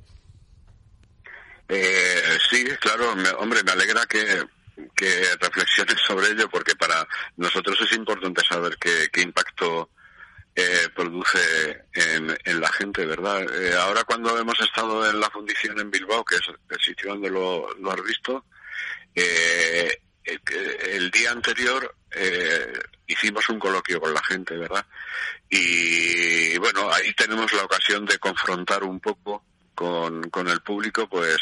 Eh, 1.69 2.37
sí, 2.49 2.65
claro, 2.81 3.13
hombre, 3.39 3.63
me 3.63 3.71
alegra 3.71 4.05
que, 4.05 4.43
que 4.93 5.23
reflexiones 5.39 5.95
sobre 6.05 6.27
ello 6.27 6.49
porque 6.49 6.75
para 6.75 7.07
nosotros 7.37 7.77
es 7.81 7.97
importante 7.97 8.41
saber 8.47 8.77
qué, 8.77 9.07
qué 9.11 9.21
impacto 9.21 9.89
eh, 10.55 10.89
produce 10.93 11.85
en, 11.93 12.37
en, 12.43 12.59
la 12.59 12.71
gente, 12.71 13.05
¿verdad? 13.05 13.41
Eh, 13.41 13.73
ahora 13.75 14.03
cuando 14.03 14.37
hemos 14.37 14.59
estado 14.59 15.09
en 15.09 15.19
la 15.19 15.29
fundición 15.29 15.79
en 15.79 15.89
Bilbao, 15.89 16.25
que 16.25 16.35
es 16.35 16.41
el 16.69 16.79
sitio 16.79 17.11
donde 17.11 17.29
lo, 17.29 17.69
has 17.89 18.03
visto, 18.03 18.45
eh, 19.15 20.01
el 20.23 21.09
día 21.09 21.31
anterior 21.31 21.95
eh, 22.11 22.73
hicimos 23.07 23.47
un 23.49 23.59
coloquio 23.59 23.99
con 23.99 24.13
la 24.13 24.23
gente, 24.23 24.57
¿verdad? 24.57 24.85
Y 25.49 26.57
bueno, 26.57 26.91
ahí 26.91 27.13
tenemos 27.13 27.51
la 27.53 27.63
ocasión 27.63 28.05
de 28.05 28.17
confrontar 28.19 28.83
un 28.83 28.99
poco 28.99 29.43
con 29.73 30.47
el 30.47 30.61
público, 30.61 31.07
pues 31.09 31.37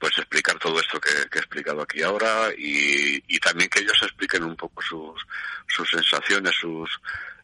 pues 0.00 0.16
explicar 0.16 0.58
todo 0.58 0.80
esto 0.80 0.98
que, 0.98 1.10
que 1.30 1.38
he 1.38 1.42
explicado 1.42 1.82
aquí 1.82 2.02
ahora 2.02 2.48
y, 2.56 3.22
y, 3.28 3.38
también 3.38 3.68
que 3.68 3.80
ellos 3.80 4.02
expliquen 4.02 4.42
un 4.44 4.56
poco 4.56 4.80
sus, 4.80 5.22
sus 5.68 5.88
sensaciones, 5.90 6.54
sus, 6.58 6.88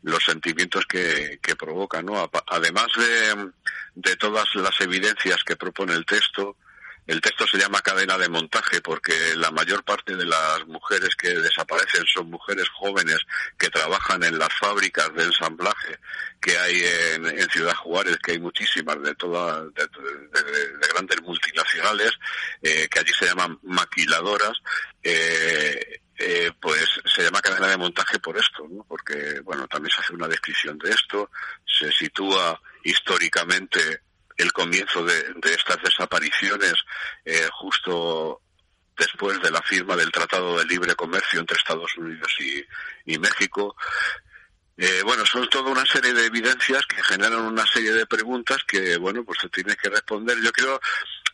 los 0.03 0.25
sentimientos 0.25 0.87
que, 0.87 1.39
que 1.43 1.55
provoca, 1.55 2.01
¿no? 2.01 2.29
Además 2.47 2.87
de, 2.97 3.51
de 3.95 4.17
todas 4.17 4.47
las 4.55 4.81
evidencias 4.81 5.45
que 5.45 5.57
propone 5.57 5.93
el 5.93 6.07
texto, 6.07 6.57
el 7.07 7.21
texto 7.21 7.47
se 7.47 7.59
llama 7.59 7.81
cadena 7.81 8.19
de 8.19 8.29
montaje 8.29 8.81
porque 8.81 9.15
la 9.37 9.51
mayor 9.51 9.85
parte 9.85 10.17
de 10.17 10.25
las 10.25 10.67
mujeres 10.67 11.15
que 11.17 11.29
desaparecen 11.29 12.05
son 12.07 12.31
mujeres 12.31 12.69
jóvenes 12.71 13.19
que 13.59 13.71
trabajan 13.71 14.23
en 14.25 14.39
las 14.39 14.53
fábricas 14.59 15.15
de 15.15 15.25
ensamblaje 15.25 15.99
que 16.41 16.57
hay 16.59 16.83
en, 17.15 17.51
Ciudad 17.51 17.75
Juárez, 17.75 18.19
que 18.19 18.33
hay 18.33 18.39
muchísimas 18.39 19.01
de 19.03 19.15
todas, 19.15 19.73
de, 19.75 19.89
grandes 20.93 21.23
multinacionales, 21.23 22.13
eh, 22.63 22.89
que 22.91 23.01
allí 23.01 23.13
se 23.19 23.27
llaman 23.27 23.59
maquiladoras. 23.63 24.53
Eh, 25.03 26.01
eh, 26.19 26.51
pues 26.61 26.89
se 27.05 27.23
llama 27.23 27.43
cadena 27.43 27.69
de 27.69 27.77
montaje 27.77 28.19
por 28.19 28.39
esto, 28.39 28.67
¿no? 28.71 28.85
porque 28.89 29.41
bueno, 29.45 29.69
también 29.69 29.95
se 29.95 30.01
hace 30.01 30.15
una 30.15 30.27
descripción 30.27 30.79
de 30.79 30.91
esto, 30.91 31.31
se 31.67 31.93
sitúa 31.93 32.59
históricamente 32.85 34.01
el 34.37 34.53
comienzo 34.53 35.05
de, 35.05 35.35
estas 35.45 35.79
desapariciones 35.83 36.75
eh, 37.25 37.49
justo 37.53 38.41
después 38.97 39.41
de 39.41 39.51
la 39.51 39.63
firma 39.63 39.97
del 39.97 40.11
Tratado 40.11 40.59
de 40.59 40.65
Libre 40.65 40.95
Comercio 40.95 41.41
entre 41.41 41.57
Estados 41.57 41.97
Unidos 41.97 42.35
y, 43.05 43.19
México. 43.19 43.77
Eh, 44.77 45.03
bueno, 45.05 45.25
son 45.25 45.49
toda 45.49 45.71
una 45.71 45.87
serie 45.87 46.13
de 46.13 46.27
evidencias 46.27 46.85
que 46.87 47.03
generan 47.03 47.41
una 47.41 47.65
serie 47.67 47.93
de 47.93 48.07
preguntas 48.07 48.59
que, 48.67 48.97
bueno, 48.99 49.25
pues 49.25 49.39
se 49.41 49.49
tiene 49.49 49.75
que 49.77 49.89
responder. 49.89 50.39
Yo 50.43 50.53
creo, 50.53 50.81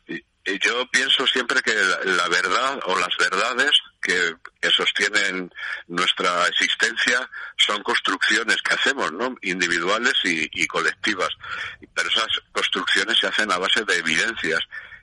yo 0.06 0.86
pienso 0.90 1.26
siempre 1.26 1.60
que 1.60 1.74
la 1.74 2.28
verdad 2.28 2.80
o 2.86 2.98
las 2.98 3.16
verdades 3.18 3.72
que, 4.02 4.34
sostienen 4.70 5.52
nuestra 5.88 6.46
existencia 6.46 7.28
son 7.56 7.82
construcciones 7.82 8.56
que 8.62 8.74
hacemos, 8.74 9.12
¿no? 9.12 9.36
Individuales 9.42 10.14
y, 10.24 10.66
colectivas. 10.66 11.28
Pero 11.94 12.08
esas 12.08 12.40
construcciones 12.52 13.18
se 13.18 13.26
hacen 13.26 13.50
a 13.52 13.58
base 13.58 13.84
de 13.84 13.96
evidencias. 13.96 14.60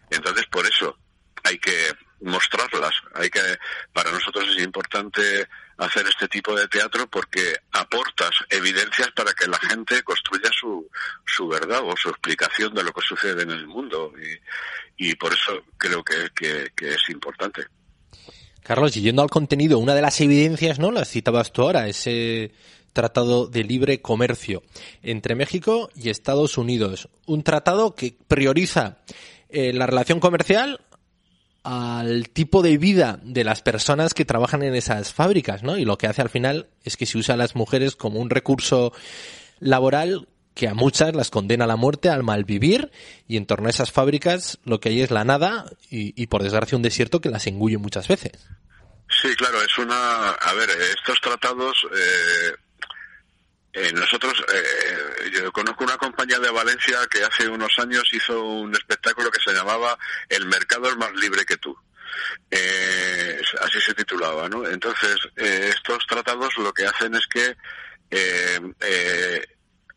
Entonces, 0.10 0.46
por 0.48 0.66
eso, 0.66 0.98
hay 1.44 1.58
que 1.60 1.94
mostrarlas. 2.22 2.94
Hay 3.14 3.30
que, 3.30 3.42
para 3.94 4.12
nosotros 4.12 4.46
es 4.50 4.64
importante 4.64 5.48
hacer 5.78 6.06
este 6.08 6.28
tipo 6.28 6.56
de 6.56 6.68
teatro 6.68 7.08
porque 7.10 7.56
aportas 7.72 8.32
evidencias 8.50 9.12
para 9.12 9.34
que 9.34 9.48
la 9.48 9.60
gente 9.60 10.04
construya 10.04 10.50
su, 10.52 10.90
su 11.26 11.48
verdad 11.48 11.82
o 11.84 11.96
su 11.96 12.10
explicación 12.10 12.74
de 12.74 12.84
lo 12.84 12.92
que 12.92 13.02
sucede 13.08 13.44
en 13.44 13.52
el 13.52 13.66
mundo 13.66 14.12
y, 14.98 15.08
y 15.10 15.16
por 15.16 15.32
eso 15.32 15.64
creo 15.78 16.04
que, 16.04 16.30
que, 16.36 16.72
que 16.76 16.90
es 16.94 17.10
importante. 17.10 17.68
Carlos, 18.70 18.94
yendo 18.94 19.24
al 19.24 19.32
contenido, 19.32 19.80
una 19.80 19.96
de 19.96 20.04
las 20.04 20.22
evidencias, 20.22 20.78
¿no? 20.78 20.92
Las 20.92 21.10
citabas 21.10 21.52
tú 21.52 21.64
ahora, 21.64 21.88
ese 21.88 22.52
tratado 22.94 23.48
de 23.48 23.64
libre 23.64 24.00
comercio 24.00 24.62
entre 25.02 25.34
México 25.34 25.90
y 25.96 26.10
Estados 26.10 26.56
Unidos. 26.56 27.10
Un 27.26 27.42
tratado 27.42 27.96
que 27.96 28.16
prioriza 28.28 29.00
eh, 29.50 29.74
la 29.74 29.88
relación 29.88 30.20
comercial 30.20 30.82
al 31.64 32.30
tipo 32.30 32.62
de 32.62 32.78
vida 32.78 33.20
de 33.24 33.44
las 33.44 33.64
personas 33.64 34.14
que 34.14 34.24
trabajan 34.24 34.62
en 34.62 34.76
esas 34.76 35.14
fábricas, 35.14 35.64
¿no? 35.64 35.76
Y 35.76 35.84
lo 35.84 35.98
que 35.98 36.06
hace 36.06 36.22
al 36.22 36.30
final 36.30 36.68
es 36.84 36.96
que 36.96 37.08
se 37.08 37.18
usa 37.18 37.34
a 37.34 37.40
las 37.40 37.56
mujeres 37.56 37.96
como 37.96 38.20
un 38.20 38.30
recurso 38.30 38.94
laboral 39.58 40.28
que 40.60 40.68
a 40.68 40.74
muchas 40.74 41.16
las 41.16 41.30
condena 41.30 41.64
a 41.64 41.68
la 41.68 41.78
muerte, 41.78 42.10
al 42.10 42.22
malvivir, 42.22 42.92
y 43.30 43.38
en 43.38 43.46
torno 43.46 43.68
a 43.68 43.70
esas 43.70 43.94
fábricas 43.94 44.60
lo 44.66 44.82
que 44.82 44.90
hay 44.90 45.02
es 45.02 45.10
la 45.10 45.24
nada 45.24 45.64
y, 45.90 46.28
por 46.28 46.44
desgracia 46.44 46.76
un 46.76 46.82
desierto 46.82 47.22
que 47.22 47.30
las 47.30 47.48
engulle 47.48 47.78
muchas 47.78 48.10
veces. 48.10 48.34
Sí, 49.22 49.34
claro, 49.38 49.62
es 49.62 49.78
una... 49.78 50.32
A 50.32 50.54
ver, 50.56 50.70
estos 50.70 51.18
tratados... 51.22 51.78
Eh, 51.96 52.52
eh, 53.72 53.94
nosotros, 53.94 54.34
eh, 54.54 55.32
yo 55.32 55.50
conozco 55.54 55.86
una 55.86 55.96
compañía 55.96 56.40
de 56.40 56.52
Valencia 56.52 56.98
que 57.10 57.24
hace 57.24 57.48
unos 57.48 57.72
años 57.78 58.04
hizo 58.12 58.44
un 58.44 58.74
espectáculo 58.74 59.32
que 59.32 59.40
se 59.40 59.56
llamaba 59.56 59.98
El 60.28 60.46
mercado 60.48 60.90
es 60.90 60.98
más 60.98 61.14
libre 61.14 61.46
que 61.46 61.56
tú. 61.56 61.74
Eh, 62.52 63.40
así 63.62 63.80
se 63.80 63.94
titulaba, 63.94 64.50
¿no? 64.50 64.68
Entonces, 64.68 65.16
eh, 65.38 65.70
estos 65.74 66.06
tratados 66.06 66.58
lo 66.58 66.74
que 66.74 66.86
hacen 66.86 67.16
es 67.16 67.26
que 67.28 67.56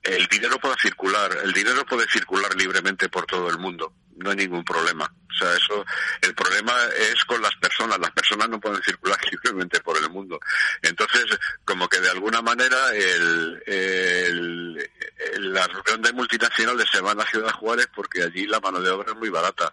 el 0.03 0.27
dinero 0.27 0.59
pueda 0.59 0.77
circular, 0.77 1.39
el 1.45 1.53
dinero 1.53 1.85
puede 1.87 2.09
circular 2.09 2.55
libremente 2.57 3.09
por 3.09 3.25
todo 3.27 3.49
el 3.49 3.59
mundo, 3.59 3.95
no 4.17 4.31
hay 4.31 4.37
ningún 4.37 4.65
problema. 4.65 5.05
O 5.05 5.35
sea, 5.35 5.55
eso, 5.57 5.85
el 6.21 6.35
problema 6.35 6.75
es 6.99 7.25
con 7.25 7.41
las 7.41 7.55
personas, 7.57 7.99
las 7.99 8.11
personas 8.11 8.49
no 8.49 8.61
pueden 8.61 8.83
circular 8.83 9.19
libremente 9.31 9.81
por 9.81 9.97
el 9.97 10.11
mundo. 10.11 10.39
Entonces, 10.83 11.25
como 11.65 11.89
que 11.89 12.01
de 12.01 12.11
alguna 12.11 12.43
manera 12.43 12.91
el, 12.95 13.63
el, 13.67 14.91
el, 15.35 15.53
la 15.53 15.67
reunión 15.69 16.03
de 16.03 16.13
multinacionales 16.13 16.89
se 16.91 17.01
van 17.01 17.21
a 17.21 17.27
Ciudad 17.27 17.53
Juárez 17.53 17.89
porque 17.95 18.23
allí 18.23 18.47
la 18.47 18.61
mano 18.61 18.81
de 18.81 18.91
obra 18.91 19.13
es 19.13 19.19
muy 19.19 19.31
barata. 19.31 19.73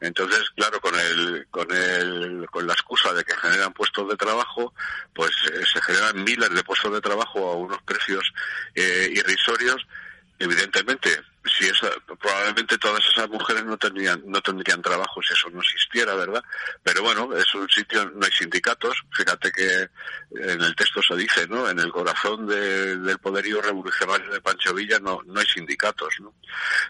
Entonces, 0.00 0.50
claro, 0.54 0.80
con 0.80 0.94
el, 0.94 1.46
con 1.50 1.70
el, 1.72 2.46
con 2.50 2.66
la 2.66 2.74
excusa 2.74 3.12
de 3.14 3.24
que 3.24 3.34
generan 3.36 3.72
puestos 3.72 4.08
de 4.08 4.16
trabajo, 4.16 4.74
pues 5.14 5.30
eh, 5.52 5.62
se 5.72 5.80
generan 5.82 6.22
miles 6.22 6.50
de 6.50 6.62
puestos 6.62 6.92
de 6.92 7.00
trabajo 7.00 7.50
a 7.50 7.56
unos 7.56 7.80
precios 7.82 8.30
eh, 8.74 9.08
irrisorios. 9.12 9.86
Evidentemente, 10.38 11.22
si 11.46 11.66
esa, 11.66 11.90
probablemente 12.20 12.78
todas 12.78 13.02
esas 13.12 13.28
mujeres 13.28 13.64
no 13.64 13.76
tendrían, 13.76 14.22
no 14.26 14.40
tendrían 14.40 14.82
trabajo 14.82 15.20
si 15.22 15.32
eso 15.32 15.48
no 15.50 15.60
existiera, 15.60 16.14
¿verdad? 16.14 16.42
Pero 16.82 17.02
bueno, 17.02 17.36
es 17.36 17.54
un 17.54 17.68
sitio, 17.68 18.10
no 18.14 18.24
hay 18.24 18.32
sindicatos. 18.32 18.96
Fíjate 19.12 19.52
que 19.52 19.88
en 20.30 20.60
el 20.60 20.74
texto 20.74 21.00
se 21.02 21.16
dice, 21.16 21.46
¿no? 21.48 21.68
En 21.68 21.78
el 21.78 21.90
corazón 21.90 22.46
de, 22.46 22.96
del 22.96 23.18
poderío 23.18 23.60
revolucionario 23.60 24.30
de 24.30 24.40
Pancho 24.40 24.74
Villa 24.74 24.98
no, 24.98 25.20
no 25.26 25.40
hay 25.40 25.46
sindicatos, 25.46 26.14
¿no? 26.20 26.34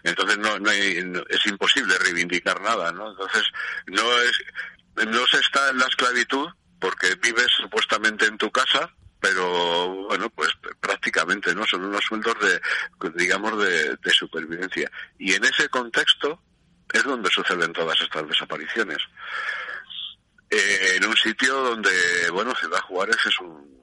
Entonces 0.03 0.37
no, 0.37 0.59
no 0.59 0.69
hay, 0.69 0.97
es 1.29 1.45
imposible 1.45 1.97
reivindicar 1.99 2.61
nada, 2.61 2.91
¿no? 2.91 3.11
Entonces 3.11 3.43
no 3.87 4.21
es, 4.21 5.07
no 5.07 5.25
se 5.27 5.39
está 5.39 5.69
en 5.69 5.77
la 5.77 5.85
esclavitud 5.85 6.47
porque 6.79 7.15
vives 7.15 7.47
supuestamente 7.57 8.25
en 8.25 8.37
tu 8.37 8.51
casa, 8.51 8.91
pero 9.27 10.07
bueno, 10.07 10.29
pues 10.29 10.49
prácticamente, 10.79 11.53
¿no? 11.53 11.65
Son 11.65 11.83
unos 11.83 12.03
sueldos 12.03 12.35
de, 12.39 12.61
digamos, 13.15 13.57
de, 13.61 13.95
de 13.95 14.11
supervivencia. 14.11 14.89
Y 15.19 15.33
en 15.33 15.43
ese 15.43 15.67
contexto 15.69 16.41
es 16.93 17.03
donde 17.03 17.29
suceden 17.29 17.73
todas 17.73 17.99
estas 18.01 18.27
desapariciones. 18.27 18.97
Eh, 20.49 20.95
en 20.95 21.05
un 21.05 21.15
sitio 21.15 21.53
donde, 21.55 21.91
bueno, 22.31 22.55
Ciudad 22.55 22.79
Juárez 22.81 23.17
es 23.25 23.39
un, 23.39 23.75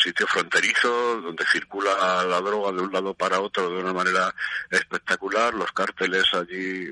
sitio 0.00 0.26
fronterizo 0.28 1.20
donde 1.20 1.44
circula 1.46 2.24
la 2.24 2.40
droga 2.40 2.70
de 2.70 2.80
un 2.80 2.92
lado 2.92 3.12
para 3.12 3.40
otro 3.40 3.68
de 3.68 3.82
una 3.82 3.92
manera 3.92 4.32
espectacular, 4.70 5.52
los 5.52 5.72
cárteles 5.72 6.24
allí 6.32 6.86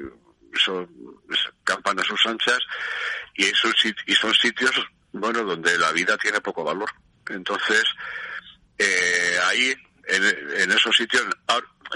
son, 0.54 0.88
campan 1.62 2.00
a 2.00 2.02
sus 2.02 2.26
anchas 2.26 2.58
y, 3.34 3.44
esos, 3.44 3.72
y 4.04 4.14
son 4.14 4.34
sitios, 4.34 4.72
bueno, 5.12 5.44
donde 5.44 5.78
la 5.78 5.92
vida 5.92 6.16
tiene 6.18 6.40
poco 6.40 6.64
valor. 6.64 6.90
Entonces, 7.30 7.84
eh, 8.78 9.38
ahí, 9.46 9.74
en, 10.06 10.72
esos 10.72 10.96
sitios, 10.96 11.24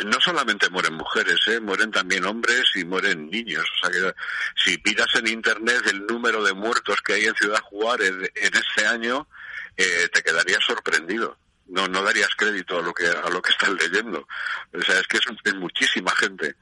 no 0.04 0.20
solamente 0.20 0.68
mueren 0.70 0.94
mujeres, 0.94 1.38
¿eh? 1.48 1.60
mueren 1.60 1.90
también 1.90 2.24
hombres 2.24 2.64
y 2.74 2.84
mueren 2.84 3.30
niños. 3.30 3.64
O 3.76 3.86
sea 3.86 3.90
que 3.90 4.14
si 4.56 4.78
pidas 4.78 5.14
en 5.14 5.28
internet 5.28 5.82
el 5.86 6.06
número 6.06 6.42
de 6.42 6.52
muertos 6.52 7.00
que 7.02 7.14
hay 7.14 7.24
en 7.24 7.34
Ciudad 7.34 7.60
Juárez 7.62 8.12
en 8.34 8.54
este 8.54 8.86
año, 8.86 9.28
eh, 9.76 10.08
te 10.12 10.22
quedarías 10.22 10.64
sorprendido. 10.66 11.38
No, 11.68 11.88
no 11.88 12.02
darías 12.02 12.34
crédito 12.36 12.78
a 12.78 12.82
lo 12.82 12.92
que 12.92 13.06
a 13.06 13.30
lo 13.30 13.40
que 13.40 13.52
estás 13.52 13.70
leyendo. 13.70 14.26
O 14.72 14.82
sea, 14.82 14.98
es 14.98 15.06
que 15.06 15.18
es, 15.18 15.24
es 15.44 15.54
muchísima 15.54 16.10
gente 16.16 16.56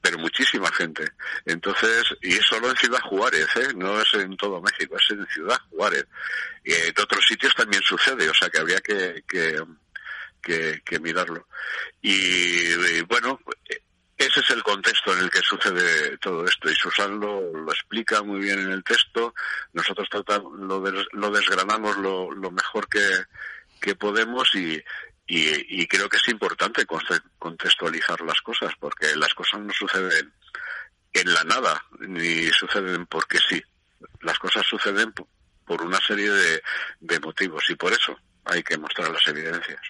pero 0.00 0.18
muchísima 0.18 0.70
gente. 0.72 1.04
Entonces, 1.44 2.04
y 2.22 2.34
es 2.34 2.46
solo 2.46 2.70
en 2.70 2.76
Ciudad 2.76 3.00
Juárez, 3.00 3.48
¿eh? 3.56 3.68
no 3.74 4.00
es 4.00 4.14
en 4.14 4.36
todo 4.36 4.60
México, 4.60 4.96
es 4.96 5.10
en 5.10 5.26
Ciudad 5.26 5.58
Juárez. 5.70 6.06
Y 6.64 6.72
en 6.72 6.94
otros 7.00 7.24
sitios 7.26 7.54
también 7.54 7.82
sucede, 7.82 8.28
o 8.28 8.34
sea 8.34 8.48
que 8.48 8.58
habría 8.58 8.80
que, 8.80 9.24
que, 9.26 10.80
que, 10.84 10.98
mirarlo. 11.00 11.48
Y, 12.00 12.12
y, 12.12 13.00
bueno, 13.08 13.40
ese 14.16 14.40
es 14.40 14.50
el 14.50 14.62
contexto 14.62 15.12
en 15.12 15.24
el 15.24 15.30
que 15.30 15.40
sucede 15.40 16.16
todo 16.18 16.46
esto 16.46 16.70
y 16.70 16.74
Susan 16.74 17.20
lo, 17.20 17.52
lo 17.52 17.70
explica 17.70 18.22
muy 18.22 18.40
bien 18.40 18.60
en 18.60 18.70
el 18.70 18.82
texto. 18.82 19.34
Nosotros 19.72 20.08
tratamos, 20.10 20.58
lo, 20.58 20.80
des, 20.80 21.06
lo 21.12 21.30
desgranamos 21.30 21.96
lo, 21.98 22.32
lo 22.32 22.50
mejor 22.50 22.88
que, 22.88 23.24
que 23.80 23.94
podemos 23.94 24.54
y, 24.54 24.82
y, 25.26 25.82
y, 25.82 25.86
creo 25.86 26.08
que 26.08 26.16
es 26.16 26.28
importante 26.28 26.86
contextualizar 27.46 28.20
las 28.22 28.40
cosas, 28.40 28.72
porque 28.80 29.06
las 29.14 29.32
cosas 29.34 29.60
no 29.60 29.72
suceden 29.72 30.32
en 31.12 31.32
la 31.32 31.44
nada, 31.44 31.80
ni 32.00 32.46
suceden 32.46 33.06
porque 33.06 33.38
sí. 33.48 33.62
Las 34.22 34.36
cosas 34.38 34.64
suceden 34.68 35.12
por 35.64 35.82
una 35.82 35.98
serie 36.00 36.28
de, 36.30 37.20
motivos 37.20 37.62
y 37.70 37.76
por 37.76 37.92
eso 37.92 38.16
hay 38.44 38.62
que 38.64 38.76
mostrar 38.78 39.10
las 39.10 39.26
evidencias. 39.28 39.80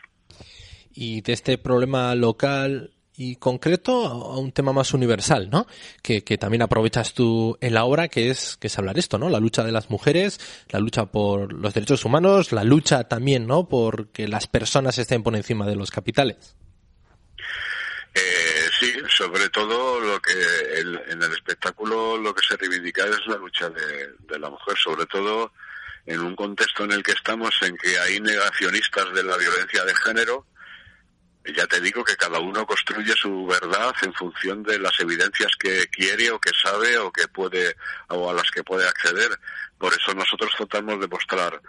Y 0.92 1.22
de 1.22 1.32
este 1.32 1.56
problema 1.56 2.14
local 2.14 2.92
y 3.16 3.36
concreto 3.36 4.06
a 4.06 4.38
un 4.38 4.52
tema 4.52 4.74
más 4.74 4.92
universal, 4.92 5.48
¿no? 5.50 5.66
Que, 6.02 6.22
que, 6.22 6.36
también 6.36 6.60
aprovechas 6.60 7.14
tú 7.14 7.56
en 7.62 7.72
la 7.72 7.84
obra, 7.84 8.08
que 8.08 8.28
es, 8.30 8.58
que 8.58 8.66
es 8.66 8.78
hablar 8.78 8.98
esto, 8.98 9.18
¿no? 9.18 9.30
La 9.30 9.40
lucha 9.40 9.64
de 9.64 9.72
las 9.72 9.88
mujeres, 9.88 10.38
la 10.68 10.78
lucha 10.78 11.06
por 11.06 11.54
los 11.54 11.72
derechos 11.72 12.04
humanos, 12.04 12.52
la 12.52 12.64
lucha 12.64 13.04
también, 13.04 13.46
¿no? 13.46 13.66
Por 13.66 14.08
que 14.08 14.28
las 14.28 14.46
personas 14.46 14.98
estén 14.98 15.22
por 15.22 15.34
encima 15.34 15.66
de 15.66 15.76
los 15.76 15.90
capitales. 15.90 16.54
Eh, 18.18 18.70
sí, 18.80 18.94
sobre 19.10 19.50
todo 19.50 20.00
lo 20.00 20.18
que 20.22 20.32
en 20.80 21.22
el 21.22 21.32
espectáculo 21.32 22.16
lo 22.16 22.34
que 22.34 22.42
se 22.42 22.56
reivindica 22.56 23.04
es 23.04 23.26
la 23.26 23.36
lucha 23.36 23.68
de, 23.68 24.38
la 24.38 24.48
mujer, 24.48 24.74
sobre 24.78 25.04
todo 25.04 25.52
en 26.06 26.20
un 26.20 26.34
contexto 26.34 26.84
en 26.84 26.92
el 26.92 27.02
que 27.02 27.12
estamos 27.12 27.54
en 27.60 27.76
que 27.76 27.98
hay 27.98 28.18
negacionistas 28.20 29.12
de 29.12 29.22
la 29.22 29.36
violencia 29.36 29.84
de 29.84 29.94
género, 29.96 30.46
ya 31.54 31.66
te 31.66 31.78
digo 31.78 32.02
que 32.02 32.16
cada 32.16 32.40
uno 32.40 32.66
construye 32.66 33.12
su 33.12 33.44
verdad 33.44 33.94
en 34.00 34.14
función 34.14 34.62
de 34.62 34.78
las 34.78 34.98
evidencias 34.98 35.52
que 35.58 35.86
quiere 35.88 36.30
o 36.30 36.40
que 36.40 36.52
sabe 36.54 36.96
o 36.96 37.12
que 37.12 37.28
puede 37.28 37.76
o 38.08 38.30
a 38.30 38.32
las 38.32 38.50
que 38.50 38.64
puede 38.64 38.88
acceder. 38.88 39.38
Por 39.76 39.92
eso 39.92 40.14
nosotros 40.14 40.52
tratamos 40.56 40.98
de 41.00 41.08
mostrar 41.08 41.60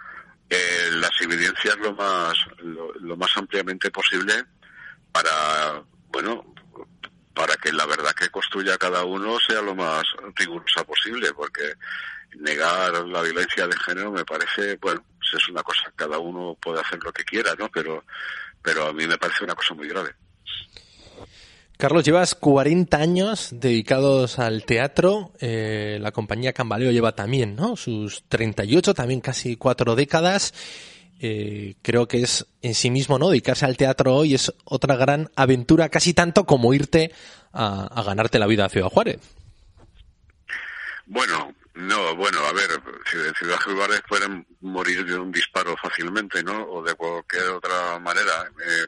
eh, 0.48 0.88
las 0.92 1.12
evidencias 1.20 1.76
lo 1.76 1.92
más 1.92 2.34
lo, 2.62 3.16
más 3.18 3.36
ampliamente 3.36 3.90
posible 3.90 4.46
para 5.12 5.82
bueno 6.10 6.54
para 7.34 7.54
que 7.56 7.72
la 7.72 7.86
verdad 7.86 8.12
que 8.12 8.30
construya 8.30 8.76
cada 8.76 9.04
uno 9.04 9.38
sea 9.46 9.62
lo 9.62 9.74
más 9.74 10.04
rigurosa 10.34 10.84
posible 10.84 11.32
porque 11.34 11.74
negar 12.40 13.06
la 13.06 13.22
violencia 13.22 13.66
de 13.66 13.76
género 13.76 14.10
me 14.12 14.24
parece 14.24 14.76
bueno 14.76 15.04
pues 15.18 15.42
es 15.42 15.48
una 15.48 15.62
cosa 15.62 15.92
cada 15.94 16.18
uno 16.18 16.56
puede 16.60 16.80
hacer 16.80 16.98
lo 17.02 17.12
que 17.12 17.24
quiera 17.24 17.54
no 17.58 17.68
pero 17.68 18.04
pero 18.62 18.86
a 18.86 18.92
mí 18.92 19.06
me 19.06 19.18
parece 19.18 19.44
una 19.44 19.54
cosa 19.54 19.74
muy 19.74 19.88
grave. 19.88 20.10
Carlos, 21.76 22.04
llevas 22.04 22.34
40 22.34 22.96
años 22.96 23.50
dedicados 23.52 24.38
al 24.40 24.64
teatro. 24.64 25.32
Eh, 25.38 25.98
la 26.00 26.10
compañía 26.10 26.52
Cambaleo 26.52 26.90
lleva 26.90 27.14
también, 27.14 27.54
¿no? 27.54 27.76
Sus 27.76 28.24
38, 28.28 28.94
también 28.94 29.20
casi 29.20 29.56
cuatro 29.56 29.94
décadas. 29.94 30.52
Eh, 31.20 31.74
creo 31.82 32.06
que 32.06 32.22
es 32.22 32.46
en 32.62 32.74
sí 32.74 32.90
mismo, 32.90 33.18
¿no? 33.18 33.30
Dedicarse 33.30 33.64
al 33.64 33.76
teatro 33.76 34.14
hoy 34.14 34.34
es 34.34 34.52
otra 34.64 34.94
gran 34.96 35.30
aventura, 35.34 35.88
casi 35.88 36.14
tanto 36.14 36.44
como 36.44 36.72
irte 36.74 37.12
a, 37.52 38.02
ganarte 38.04 38.38
la 38.38 38.46
vida 38.46 38.66
a 38.66 38.68
Ciudad 38.68 38.88
Juárez. 38.88 39.20
Bueno, 41.06 41.54
No, 41.74 42.14
bueno, 42.16 42.40
a 42.40 42.52
ver, 42.52 42.68
Ciudad 43.38 43.58
Juárez 43.60 44.02
pueden 44.08 44.46
morir 44.60 45.04
de 45.04 45.16
un 45.16 45.30
disparo 45.30 45.76
fácilmente, 45.76 46.42
¿no? 46.42 46.64
O 46.64 46.82
de 46.82 46.94
cualquier 46.94 47.50
otra 47.50 47.98
manera. 48.00 48.50
Eh, 48.60 48.86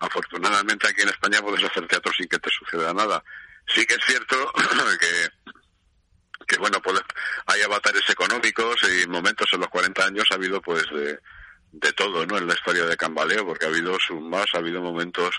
afortunadamente 0.00 0.88
aquí 0.88 1.02
en 1.02 1.08
España 1.08 1.40
puedes 1.40 1.64
hacer 1.64 1.86
teatro 1.86 2.12
sin 2.16 2.26
que 2.26 2.38
te 2.38 2.50
suceda 2.50 2.92
nada. 2.92 3.22
Sí 3.66 3.86
que 3.86 3.94
es 3.94 4.00
cierto 4.04 4.36
que, 5.00 6.44
que 6.46 6.56
bueno, 6.58 6.80
pues 6.82 7.00
hay 7.46 7.62
avatares 7.62 8.02
económicos 8.08 8.76
y 8.82 9.06
momentos 9.08 9.48
en 9.52 9.60
los 9.60 9.68
40 9.68 10.04
años 10.04 10.24
ha 10.30 10.34
habido 10.34 10.60
pues 10.60 10.84
de, 10.90 11.20
de 11.72 11.92
todo, 11.92 12.24
¿no? 12.26 12.38
En 12.38 12.46
la 12.46 12.54
historia 12.54 12.84
de 12.84 12.96
Cambaleo, 12.96 13.46
porque 13.46 13.66
ha 13.66 13.68
habido 13.68 13.96
más, 14.20 14.46
ha 14.54 14.58
habido 14.58 14.80
momentos 14.80 15.34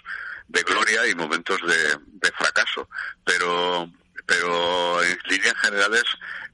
de 0.48 0.62
gloria 0.63 1.08
y 1.08 1.15
momentos 1.15 1.60
de, 1.62 1.98
de 2.06 2.32
fracaso. 2.32 2.89
Pero 3.24 3.89
pero 4.26 5.04
en 5.04 5.17
líneas 5.26 5.56
generales, 5.62 6.04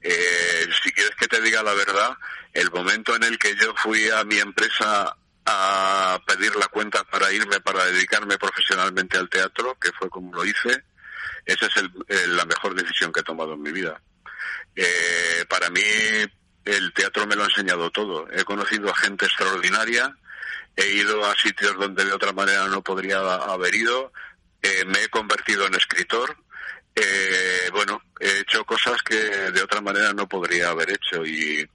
eh, 0.02 0.66
si 0.82 0.92
quieres 0.92 1.14
que 1.16 1.28
te 1.28 1.40
diga 1.40 1.62
la 1.62 1.74
verdad, 1.74 2.16
el 2.52 2.70
momento 2.70 3.14
en 3.14 3.22
el 3.22 3.38
que 3.38 3.54
yo 3.56 3.72
fui 3.76 4.08
a 4.10 4.24
mi 4.24 4.38
empresa 4.38 5.16
a 5.46 6.20
pedir 6.26 6.54
la 6.56 6.66
cuenta 6.68 7.04
para 7.04 7.32
irme, 7.32 7.60
para 7.60 7.84
dedicarme 7.86 8.38
profesionalmente 8.38 9.18
al 9.18 9.28
teatro, 9.28 9.76
que 9.80 9.92
fue 9.92 10.10
como 10.10 10.34
lo 10.34 10.44
hice, 10.44 10.84
esa 11.46 11.66
es 11.66 11.76
el, 11.76 12.36
la 12.36 12.44
mejor 12.44 12.74
decisión 12.74 13.12
que 13.12 13.20
he 13.20 13.24
tomado 13.24 13.54
en 13.54 13.62
mi 13.62 13.72
vida. 13.72 14.00
Eh, 14.74 15.44
para 15.48 15.70
mí 15.70 15.82
el 16.64 16.92
teatro 16.92 17.26
me 17.26 17.36
lo 17.36 17.42
ha 17.42 17.46
enseñado 17.46 17.90
todo. 17.90 18.28
He 18.32 18.44
conocido 18.44 18.90
a 18.90 18.96
gente 18.96 19.26
extraordinaria, 19.26 20.16
he 20.76 20.86
ido 20.94 21.24
a 21.24 21.34
sitios 21.36 21.76
donde 21.76 22.04
de 22.04 22.12
otra 22.12 22.32
manera 22.32 22.68
no 22.68 22.82
podría 22.82 23.18
haber 23.18 23.74
ido, 23.74 24.12
eh, 24.62 24.84
me 24.86 25.04
he 25.04 25.08
convertido 25.08 25.66
en 25.66 25.74
escritor, 25.74 26.36
eh, 26.94 27.70
bueno, 27.72 28.02
he 28.18 28.40
hecho 28.40 28.64
cosas 28.64 29.02
que 29.02 29.16
de 29.16 29.62
otra 29.62 29.80
manera 29.80 30.12
no 30.12 30.28
podría 30.28 30.70
haber 30.70 30.90
hecho 30.90 31.24
y, 31.24 31.66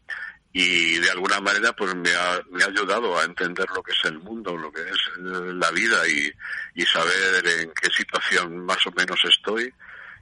y 0.54 1.00
de 1.00 1.10
alguna 1.10 1.40
manera 1.40 1.74
pues 1.74 1.96
me 1.96 2.12
ha, 2.14 2.42
ayudado 2.68 3.18
a 3.18 3.24
entender 3.24 3.68
lo 3.74 3.82
que 3.82 3.92
es 3.92 4.06
el 4.06 4.20
mundo, 4.20 4.56
lo 4.56 4.72
que 4.72 4.82
es 4.82 4.98
eh, 5.18 5.54
la 5.54 5.72
vida 5.72 6.08
y, 6.08 6.32
y 6.76 6.86
saber 6.86 7.48
en 7.48 7.72
qué 7.82 7.90
situación 7.90 8.66
más 8.66 8.86
o 8.86 8.92
menos 8.92 9.20
estoy 9.24 9.74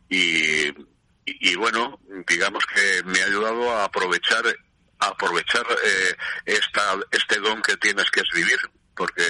y, 0.10 0.72
y, 1.26 1.56
bueno, 1.56 2.00
digamos 2.28 2.64
que 2.66 3.04
me 3.06 3.22
ha 3.22 3.26
ayudado 3.26 3.72
a 3.72 3.86
aprovechar 3.86 4.44
a 5.00 5.08
aprovechar 5.08 5.66
eh, 5.84 6.16
esta, 6.46 6.96
este 7.12 7.40
don 7.40 7.62
que 7.62 7.76
tienes 7.78 8.10
que 8.12 8.22
es 8.22 8.30
vivir, 8.34 8.58
porque 8.96 9.24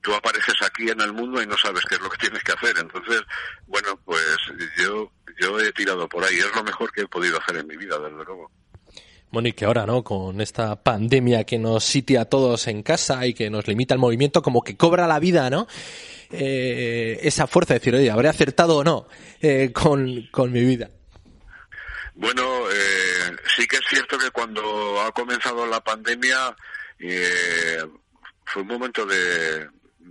tú 0.00 0.14
apareces 0.14 0.54
aquí 0.62 0.88
en 0.88 1.00
el 1.00 1.12
mundo 1.12 1.42
y 1.42 1.46
no 1.46 1.56
sabes 1.56 1.84
qué 1.88 1.96
es 1.96 2.00
lo 2.00 2.10
que 2.10 2.18
tienes 2.26 2.42
que 2.42 2.52
hacer. 2.52 2.76
Entonces, 2.78 3.22
bueno, 3.66 3.98
pues 4.04 4.20
yo, 4.76 5.10
yo 5.40 5.60
he 5.60 5.72
tirado 5.72 6.08
por 6.08 6.24
ahí. 6.24 6.36
Es 6.36 6.54
lo 6.54 6.64
mejor 6.64 6.92
que 6.92 7.02
he 7.02 7.08
podido 7.08 7.38
hacer 7.40 7.56
en 7.56 7.66
mi 7.66 7.76
vida, 7.76 7.98
desde 7.98 8.24
luego. 8.24 8.50
Bueno, 9.30 9.48
y 9.48 9.52
que 9.52 9.64
ahora, 9.64 9.84
¿no? 9.84 10.04
Con 10.04 10.40
esta 10.40 10.80
pandemia 10.80 11.42
que 11.42 11.58
nos 11.58 11.84
sitia 11.84 12.22
a 12.22 12.24
todos 12.26 12.68
en 12.68 12.84
casa 12.84 13.26
y 13.26 13.34
que 13.34 13.50
nos 13.50 13.66
limita 13.66 13.94
el 13.94 14.00
movimiento, 14.00 14.42
como 14.42 14.62
que 14.62 14.76
cobra 14.76 15.08
la 15.08 15.18
vida, 15.18 15.50
¿no? 15.50 15.66
Eh, 16.30 17.18
esa 17.22 17.48
fuerza 17.48 17.74
de 17.74 17.80
decir, 17.80 17.94
oye, 17.94 18.10
¿habré 18.10 18.28
acertado 18.28 18.76
o 18.76 18.84
no 18.84 19.08
eh, 19.40 19.72
con, 19.72 20.28
con 20.30 20.52
mi 20.52 20.62
vida? 20.62 20.90
Bueno, 22.14 22.70
eh, 22.70 23.36
sí 23.56 23.66
que 23.66 23.76
es 23.76 23.82
cierto 23.88 24.16
que 24.18 24.30
cuando 24.30 25.02
ha 25.02 25.10
comenzado 25.12 25.66
la 25.66 25.82
pandemia 25.82 26.54
eh, 26.98 27.84
fue 28.46 28.62
un 28.62 28.68
momento 28.68 29.04
de, 29.04 29.68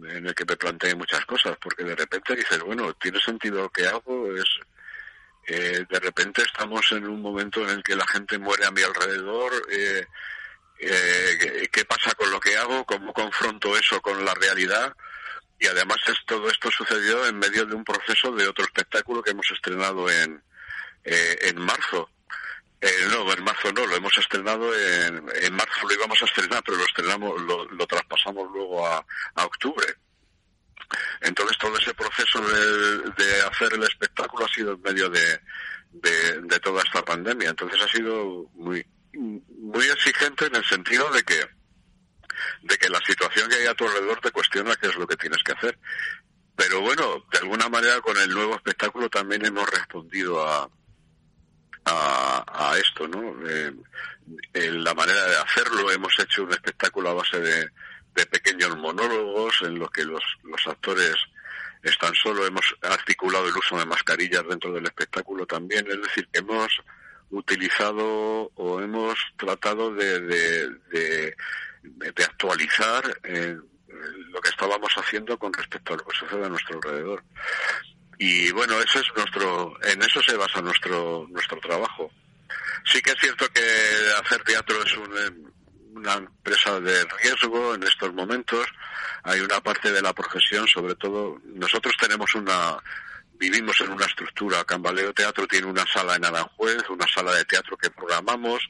en 0.09 0.27
el 0.27 0.35
que 0.35 0.45
me 0.45 0.57
planteé 0.57 0.95
muchas 0.95 1.25
cosas, 1.25 1.57
porque 1.61 1.83
de 1.83 1.95
repente 1.95 2.35
dices, 2.35 2.59
bueno, 2.59 2.93
¿tiene 2.95 3.19
sentido 3.19 3.61
lo 3.61 3.69
que 3.69 3.87
hago? 3.87 4.35
Es, 4.35 4.45
eh, 5.47 5.85
de 5.89 5.99
repente 5.99 6.41
estamos 6.41 6.89
en 6.91 7.07
un 7.07 7.21
momento 7.21 7.61
en 7.63 7.69
el 7.69 7.83
que 7.83 7.95
la 7.95 8.07
gente 8.07 8.37
muere 8.37 8.65
a 8.65 8.71
mi 8.71 8.81
alrededor. 8.81 9.53
Eh, 9.71 10.05
eh, 10.79 11.69
¿Qué 11.71 11.85
pasa 11.85 12.13
con 12.15 12.29
lo 12.31 12.39
que 12.39 12.57
hago? 12.57 12.85
¿Cómo 12.85 13.13
confronto 13.13 13.77
eso 13.77 14.01
con 14.01 14.23
la 14.23 14.33
realidad? 14.33 14.93
Y 15.59 15.67
además 15.67 15.97
es, 16.07 16.17
todo 16.25 16.49
esto 16.49 16.69
sucedió 16.71 17.25
en 17.25 17.39
medio 17.39 17.65
de 17.65 17.75
un 17.75 17.83
proceso 17.83 18.31
de 18.31 18.47
otro 18.47 18.65
espectáculo 18.65 19.21
que 19.21 19.31
hemos 19.31 19.49
estrenado 19.51 20.09
en, 20.09 20.41
en 21.03 21.59
marzo. 21.59 22.09
Eh, 22.83 23.07
no, 23.09 23.31
en 23.31 23.41
marzo 23.45 23.71
no, 23.71 23.87
lo 23.87 23.95
hemos 23.95 24.17
estrenado 24.17 24.77
en, 24.77 25.23
en 25.35 25.53
marzo, 25.53 25.87
lo 25.87 25.93
íbamos 25.93 26.21
a 26.21 26.25
estrenar, 26.25 26.61
pero 26.65 26.77
lo 26.77 26.83
estrenamos, 26.83 27.41
lo, 27.43 27.63
lo 27.63 27.87
traspasamos 27.87 28.51
luego 28.51 28.85
a, 28.85 29.05
octubre. 29.35 29.85
Entonces 31.21 31.57
todo 31.57 31.77
ese 31.77 31.93
proceso 31.93 32.41
de, 32.41 33.23
de, 33.23 33.41
hacer 33.43 33.73
el 33.73 33.83
espectáculo 33.83 34.45
ha 34.45 34.49
sido 34.49 34.73
en 34.73 34.81
medio 34.81 35.09
de, 35.09 35.39
de, 35.91 36.41
de, 36.41 36.59
toda 36.59 36.83
esta 36.83 37.01
pandemia. 37.05 37.51
Entonces 37.51 37.81
ha 37.81 37.87
sido 37.87 38.49
muy, 38.55 38.85
muy 39.13 39.85
exigente 39.85 40.47
en 40.47 40.55
el 40.57 40.65
sentido 40.65 41.09
de 41.11 41.23
que, 41.23 41.39
de 42.63 42.77
que 42.77 42.89
la 42.89 42.99
situación 42.99 43.49
que 43.49 43.55
hay 43.55 43.67
a 43.67 43.75
tu 43.75 43.87
alrededor 43.87 44.19
te 44.19 44.31
cuestiona 44.31 44.75
qué 44.75 44.87
es 44.87 44.95
lo 44.97 45.07
que 45.07 45.15
tienes 45.15 45.41
que 45.41 45.53
hacer. 45.53 45.79
Pero 46.57 46.81
bueno, 46.81 47.23
de 47.31 47.37
alguna 47.37 47.69
manera 47.69 48.01
con 48.01 48.17
el 48.17 48.29
nuevo 48.29 48.55
espectáculo 48.55 49.09
también 49.09 49.45
hemos 49.45 49.69
respondido 49.69 50.45
a, 50.45 50.69
a, 51.85 52.43
a 52.47 52.77
esto, 52.77 53.07
¿no? 53.07 53.35
Eh, 53.47 53.71
en 54.53 54.83
la 54.83 54.93
manera 54.93 55.27
de 55.27 55.37
hacerlo 55.37 55.91
hemos 55.91 56.17
hecho 56.19 56.43
un 56.43 56.51
espectáculo 56.51 57.09
a 57.09 57.13
base 57.13 57.39
de, 57.39 57.69
pequeños 58.31 58.77
monólogos 58.77 59.61
en 59.63 59.79
los 59.79 59.89
que 59.91 60.05
los, 60.05 60.23
los 60.43 60.67
actores 60.67 61.15
están 61.81 62.13
solo, 62.13 62.45
hemos 62.45 62.63
articulado 62.81 63.47
el 63.47 63.57
uso 63.57 63.77
de 63.77 63.85
mascarillas 63.85 64.47
dentro 64.47 64.71
del 64.71 64.85
espectáculo 64.85 65.45
también, 65.45 65.85
es 65.87 66.01
decir, 66.01 66.27
hemos 66.31 66.69
utilizado 67.31 68.51
o 68.55 68.79
hemos 68.79 69.17
tratado 69.35 69.93
de, 69.93 70.19
de, 70.21 70.69
de, 70.91 71.35
de 71.83 72.23
actualizar 72.23 73.03
eh, 73.23 73.57
lo 74.29 74.41
que 74.41 74.49
estábamos 74.49 74.93
haciendo 74.95 75.37
con 75.37 75.51
respecto 75.51 75.93
a 75.93 75.97
lo 75.97 76.05
que 76.05 76.17
sucede 76.17 76.45
a 76.45 76.49
nuestro 76.49 76.75
alrededor 76.77 77.23
y 78.17 78.51
bueno 78.51 78.79
eso 78.79 78.99
es 78.99 79.07
nuestro 79.15 79.73
en 79.83 80.01
eso 80.01 80.21
se 80.21 80.35
basa 80.35 80.61
nuestro 80.61 81.27
nuestro 81.29 81.59
trabajo. 81.59 82.11
Sí 82.85 83.01
que 83.01 83.11
es 83.11 83.17
cierto 83.19 83.47
que 83.49 83.61
hacer 84.23 84.43
teatro 84.43 84.83
es 84.83 84.97
un, 84.97 85.53
una 85.95 86.13
empresa 86.15 86.79
de 86.79 87.05
riesgo 87.21 87.75
en 87.75 87.83
estos 87.83 88.13
momentos. 88.13 88.67
Hay 89.23 89.39
una 89.39 89.61
parte 89.61 89.91
de 89.91 90.01
la 90.01 90.13
profesión 90.13 90.67
sobre 90.67 90.95
todo 90.95 91.39
nosotros 91.45 91.93
tenemos 91.99 92.33
una 92.35 92.77
vivimos 93.35 93.79
en 93.81 93.91
una 93.91 94.05
estructura. 94.05 94.63
Cambaleo 94.63 95.13
Teatro 95.13 95.47
tiene 95.47 95.67
una 95.67 95.85
sala 95.85 96.15
en 96.15 96.25
Aranjuez 96.25 96.89
una 96.89 97.07
sala 97.07 97.33
de 97.33 97.45
teatro 97.45 97.77
que 97.77 97.89
programamos. 97.89 98.61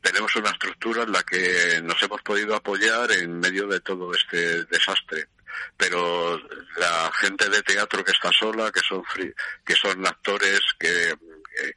Tenemos 0.00 0.34
una 0.36 0.50
estructura 0.50 1.04
en 1.04 1.12
la 1.12 1.22
que 1.22 1.80
nos 1.82 2.02
hemos 2.02 2.20
podido 2.22 2.56
apoyar 2.56 3.10
en 3.12 3.38
medio 3.38 3.66
de 3.68 3.80
todo 3.80 4.12
este 4.12 4.64
desastre 4.64 5.28
pero 5.76 6.38
la 6.76 7.10
gente 7.20 7.48
de 7.48 7.62
teatro 7.62 8.04
que 8.04 8.12
está 8.12 8.30
sola, 8.32 8.70
que 8.70 8.80
son 8.80 9.02
que 9.64 9.74
son 9.74 10.06
actores 10.06 10.60
que, 10.78 11.14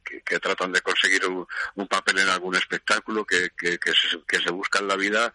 que, 0.04 0.20
que 0.22 0.38
tratan 0.38 0.72
de 0.72 0.80
conseguir 0.80 1.26
un, 1.26 1.88
papel 1.88 2.18
en 2.18 2.28
algún 2.28 2.56
espectáculo, 2.56 3.24
que, 3.24 3.50
que, 3.56 3.78
que, 3.78 3.92
se, 3.92 4.20
que 4.26 4.40
se 4.40 4.50
buscan 4.50 4.88
la 4.88 4.96
vida, 4.96 5.32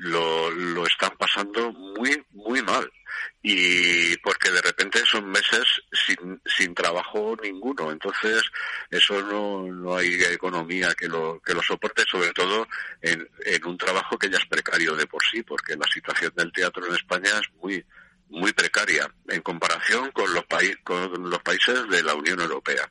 lo, 0.00 0.50
lo 0.50 0.86
están 0.86 1.10
pasando 1.18 1.72
muy, 1.72 2.22
muy 2.32 2.62
mal. 2.62 2.90
Y 3.42 4.16
porque 4.18 4.50
de 4.50 4.62
repente 4.62 5.04
son 5.04 5.30
meses 5.30 5.64
sin, 5.92 6.40
sin 6.44 6.74
trabajo 6.74 7.36
ninguno. 7.42 7.90
Entonces, 7.90 8.42
eso 8.90 9.20
no, 9.22 9.66
no 9.66 9.96
hay 9.96 10.22
economía 10.24 10.94
que 10.94 11.08
lo, 11.08 11.40
que 11.40 11.54
lo 11.54 11.62
soporte, 11.62 12.04
sobre 12.10 12.32
todo 12.32 12.66
en, 13.02 13.28
en 13.44 13.66
un 13.66 13.76
trabajo 13.76 14.18
que 14.18 14.30
ya 14.30 14.38
es 14.38 14.46
precario 14.46 14.94
de 14.94 15.06
por 15.06 15.22
sí, 15.30 15.42
porque 15.42 15.76
la 15.76 15.86
situación 15.92 16.32
del 16.34 16.52
teatro 16.52 16.86
en 16.86 16.94
España 16.94 17.30
es 17.40 17.52
muy, 17.60 17.84
muy 18.30 18.52
precaria 18.52 19.12
en 19.28 19.42
comparación 19.42 20.10
con 20.12 20.32
los, 20.32 20.44
países 20.46 20.78
con 20.84 21.28
los 21.28 21.42
países 21.42 21.88
de 21.88 22.02
la 22.02 22.14
Unión 22.14 22.40
Europea. 22.40 22.90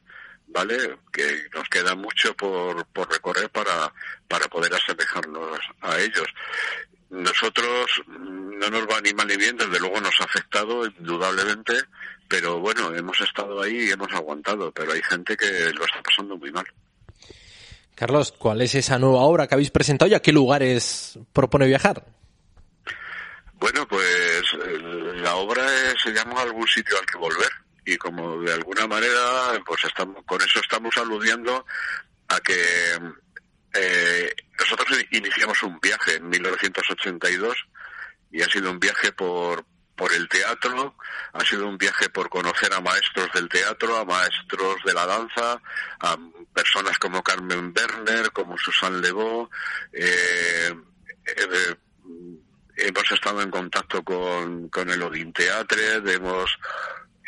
¿Vale? 0.51 0.97
Que 1.13 1.47
nos 1.53 1.69
queda 1.69 1.93
mucho 1.93 2.35
por, 2.35 2.83
por 2.87 3.07
recorrer 3.11 3.51
para, 3.51 3.93
para 4.27 4.47
poder 4.47 4.73
asemejarnos 4.73 5.59
a 5.81 5.99
ellos. 5.99 6.25
Nosotros 7.09 7.87
no 8.07 8.69
nos 8.69 8.83
va 8.83 9.01
ni 9.01 9.13
mal 9.13 9.27
ni 9.27 9.35
bien, 9.35 9.57
desde 9.57 9.79
luego 9.79 9.99
nos 9.99 10.13
ha 10.21 10.25
afectado 10.25 10.85
indudablemente, 10.85 11.73
pero 12.27 12.59
bueno, 12.59 12.93
hemos 12.95 13.19
estado 13.21 13.61
ahí 13.61 13.87
y 13.87 13.91
hemos 13.91 14.11
aguantado, 14.13 14.71
pero 14.71 14.93
hay 14.93 15.01
gente 15.01 15.35
que 15.35 15.71
lo 15.73 15.85
está 15.85 16.01
pasando 16.03 16.37
muy 16.37 16.51
mal. 16.51 16.67
Carlos, 17.95 18.31
¿cuál 18.31 18.61
es 18.61 18.75
esa 18.75 18.99
nueva 18.99 19.21
obra 19.21 19.47
que 19.47 19.55
habéis 19.55 19.71
presentado 19.71 20.09
y 20.09 20.13
a 20.13 20.21
qué 20.21 20.31
lugares 20.31 21.17
propone 21.33 21.65
viajar? 21.67 22.05
Bueno, 23.53 23.85
pues 23.87 24.43
la 25.15 25.35
obra 25.35 25.67
se 26.01 26.11
llama 26.11 26.41
Algún 26.41 26.67
sitio 26.67 26.97
al 26.97 27.05
que 27.05 27.17
volver 27.17 27.49
y 27.85 27.97
como 27.97 28.39
de 28.41 28.53
alguna 28.53 28.87
manera, 28.87 29.61
pues 29.65 29.83
estamos, 29.83 30.23
con 30.25 30.41
eso 30.41 30.59
estamos 30.59 30.95
aludiendo 30.97 31.65
a 32.27 32.39
que 32.39 32.53
eh, 33.73 34.33
nosotros 34.57 34.99
iniciamos 35.11 35.61
un 35.63 35.79
viaje 35.79 36.15
en 36.15 36.29
1982 36.29 37.55
y 38.31 38.41
ha 38.41 38.45
sido 38.45 38.71
un 38.71 38.79
viaje 38.79 39.11
por, 39.11 39.65
por 39.95 40.13
el 40.13 40.27
teatro, 40.29 40.95
ha 41.33 41.43
sido 41.45 41.67
un 41.67 41.77
viaje 41.77 42.09
por 42.09 42.29
conocer 42.29 42.73
a 42.73 42.81
maestros 42.81 43.29
del 43.33 43.49
teatro, 43.49 43.97
a 43.97 44.05
maestros 44.05 44.77
de 44.85 44.93
la 44.93 45.05
danza, 45.05 45.61
a 45.99 46.17
personas 46.53 46.97
como 46.97 47.21
Carmen 47.21 47.73
Werner, 47.75 48.31
como 48.31 48.57
Susan 48.57 49.01
Lebeau. 49.01 49.49
Eh, 49.91 50.73
eh, 51.25 51.75
hemos 52.77 53.11
estado 53.11 53.41
en 53.41 53.51
contacto 53.51 54.03
con, 54.03 54.69
con 54.69 54.89
el 54.89 55.01
Odin 55.01 55.33
Teatre, 55.33 55.95
hemos 55.95 56.49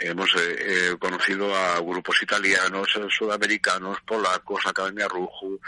hemos 0.01 0.29
eh, 0.37 0.95
conocido 0.99 1.55
a 1.55 1.79
grupos 1.79 2.21
italianos, 2.21 2.89
sudamericanos, 3.09 3.99
polacos, 4.01 4.65
Academia 4.65 5.07
Ruju. 5.07 5.59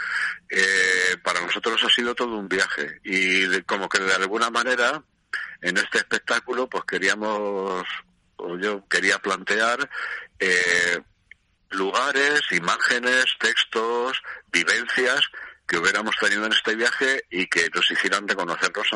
para 1.22 1.40
nosotros 1.40 1.82
ha 1.84 1.88
sido 1.88 2.14
todo 2.14 2.36
un 2.36 2.48
viaje 2.48 3.00
y 3.04 3.62
como 3.62 3.88
que 3.88 4.00
de 4.00 4.14
alguna 4.14 4.50
manera 4.50 5.02
en 5.60 5.76
este 5.78 5.98
espectáculo 5.98 6.68
pues 6.68 6.84
queríamos, 6.84 7.84
yo 8.60 8.86
quería 8.88 9.18
plantear 9.18 9.88
eh, 10.38 11.00
lugares, 11.70 12.40
imágenes, 12.50 13.24
textos, 13.38 14.22
vivencias 14.52 15.20
que 15.66 15.78
hubiéramos 15.78 16.14
tenido 16.20 16.44
en 16.44 16.52
este 16.52 16.74
viaje 16.74 17.24
y 17.30 17.46
que 17.46 17.70
nos 17.74 17.90
hicieran 17.90 18.28
reconocernos 18.28 18.86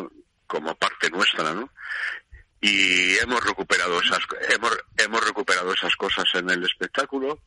como 0.46 0.74
parte 0.77 1.11
nuestra, 1.11 1.55
¿no? 1.55 1.70
Y 2.61 3.16
hemos 3.18 3.42
recuperado 3.44 4.01
esas 4.01 4.21
hemos 4.51 4.77
hemos 4.97 5.25
recuperado 5.25 5.73
esas 5.73 5.94
cosas 5.94 6.25
en 6.35 6.51
el 6.51 6.64
espectáculo 6.64 7.40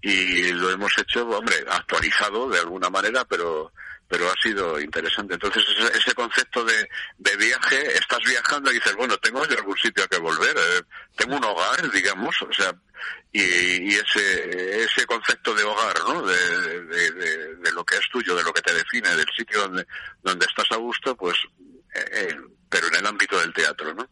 y 0.00 0.50
lo 0.52 0.70
hemos 0.70 0.90
hecho 0.98 1.28
hombre 1.28 1.56
actualizado 1.70 2.48
de 2.48 2.58
alguna 2.58 2.90
manera 2.90 3.24
pero 3.24 3.72
pero 4.08 4.30
ha 4.30 4.34
sido 4.42 4.80
interesante. 4.80 5.34
Entonces, 5.34 5.62
ese, 5.94 6.14
concepto 6.14 6.64
de, 6.64 6.88
de, 7.18 7.36
viaje, 7.36 7.98
estás 7.98 8.20
viajando 8.26 8.70
y 8.70 8.74
dices, 8.74 8.96
bueno, 8.96 9.18
tengo 9.18 9.42
algún 9.42 9.76
sitio 9.76 10.02
a 10.02 10.08
que 10.08 10.18
volver, 10.18 10.56
eh, 10.56 10.82
tengo 11.14 11.36
un 11.36 11.44
hogar, 11.44 11.90
digamos, 11.92 12.34
o 12.40 12.52
sea, 12.52 12.74
y, 13.30 13.42
y, 13.42 13.94
ese, 13.94 14.82
ese 14.82 15.04
concepto 15.04 15.54
de 15.54 15.62
hogar, 15.62 15.98
¿no? 16.08 16.22
De, 16.22 16.84
de, 16.86 17.10
de, 17.56 17.72
lo 17.72 17.84
que 17.84 17.96
es 17.96 18.08
tuyo, 18.10 18.34
de 18.34 18.42
lo 18.42 18.52
que 18.52 18.62
te 18.62 18.72
define, 18.72 19.14
del 19.14 19.28
sitio 19.36 19.60
donde, 19.60 19.86
donde 20.22 20.46
estás 20.46 20.72
a 20.72 20.76
gusto, 20.76 21.14
pues, 21.14 21.36
eh, 21.94 22.04
eh 22.12 22.36
pero 22.70 22.86
en 22.88 22.96
el 22.96 23.06
ámbito 23.06 23.38
del 23.38 23.52
teatro, 23.52 23.94
¿no? 23.94 24.08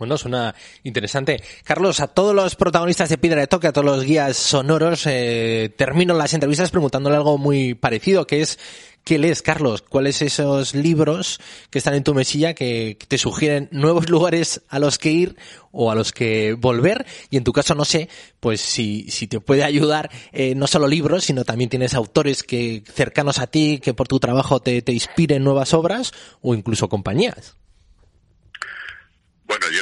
Bueno, 0.00 0.16
suena 0.16 0.54
interesante. 0.82 1.42
Carlos, 1.62 2.00
a 2.00 2.08
todos 2.08 2.34
los 2.34 2.56
protagonistas 2.56 3.10
de 3.10 3.18
Piedra 3.18 3.42
de 3.42 3.46
Toque, 3.46 3.66
a 3.66 3.72
todos 3.74 3.84
los 3.84 4.02
guías 4.02 4.34
sonoros, 4.34 5.06
eh, 5.06 5.74
termino 5.76 6.14
las 6.14 6.32
entrevistas 6.32 6.70
preguntándole 6.70 7.16
algo 7.16 7.36
muy 7.36 7.74
parecido, 7.74 8.26
que 8.26 8.40
es, 8.40 8.58
¿qué 9.04 9.18
lees, 9.18 9.42
Carlos? 9.42 9.82
¿Cuáles 9.82 10.22
esos 10.22 10.74
libros 10.74 11.38
que 11.68 11.76
están 11.76 11.92
en 11.92 12.02
tu 12.02 12.14
mesilla 12.14 12.54
que, 12.54 12.96
te 13.08 13.18
sugieren 13.18 13.68
nuevos 13.72 14.08
lugares 14.08 14.62
a 14.70 14.78
los 14.78 14.96
que 14.96 15.10
ir 15.10 15.36
o 15.70 15.90
a 15.90 15.94
los 15.94 16.12
que 16.12 16.54
volver? 16.54 17.04
Y 17.28 17.36
en 17.36 17.44
tu 17.44 17.52
caso, 17.52 17.74
no 17.74 17.84
sé, 17.84 18.08
pues 18.40 18.62
si, 18.62 19.10
si 19.10 19.26
te 19.26 19.38
puede 19.38 19.64
ayudar, 19.64 20.10
eh, 20.32 20.54
no 20.54 20.66
solo 20.66 20.88
libros, 20.88 21.24
sino 21.24 21.44
también 21.44 21.68
tienes 21.68 21.92
autores 21.92 22.42
que 22.42 22.84
cercanos 22.90 23.38
a 23.38 23.48
ti, 23.48 23.80
que 23.82 23.92
por 23.92 24.08
tu 24.08 24.18
trabajo 24.18 24.60
te, 24.60 24.80
te 24.80 24.94
inspiren 24.94 25.44
nuevas 25.44 25.74
obras 25.74 26.12
o 26.40 26.54
incluso 26.54 26.88
compañías. 26.88 27.59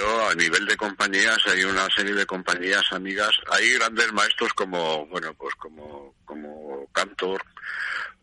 A 0.00 0.34
nivel 0.34 0.64
de 0.66 0.76
compañías 0.76 1.38
hay 1.46 1.64
una 1.64 1.88
serie 1.90 2.14
de 2.14 2.24
compañías 2.24 2.84
amigas. 2.92 3.30
Hay 3.50 3.72
grandes 3.74 4.12
maestros 4.12 4.52
como, 4.52 5.06
bueno, 5.06 5.34
pues 5.34 5.54
como, 5.56 6.14
como 6.24 6.87
Cantor, 6.92 7.42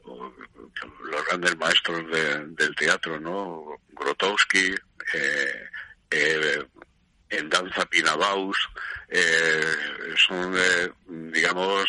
los 0.05 1.25
grandes 1.27 1.57
maestros 1.57 2.03
del 2.09 2.75
teatro, 2.75 3.19
¿no? 3.19 3.77
Grotowski, 3.89 4.73
eh, 5.13 5.69
eh, 6.11 6.63
en 7.29 7.49
danza 7.49 7.85
Pinabaus, 7.85 8.57
eh, 9.09 9.75
son, 10.15 10.55
digamos, 11.31 11.85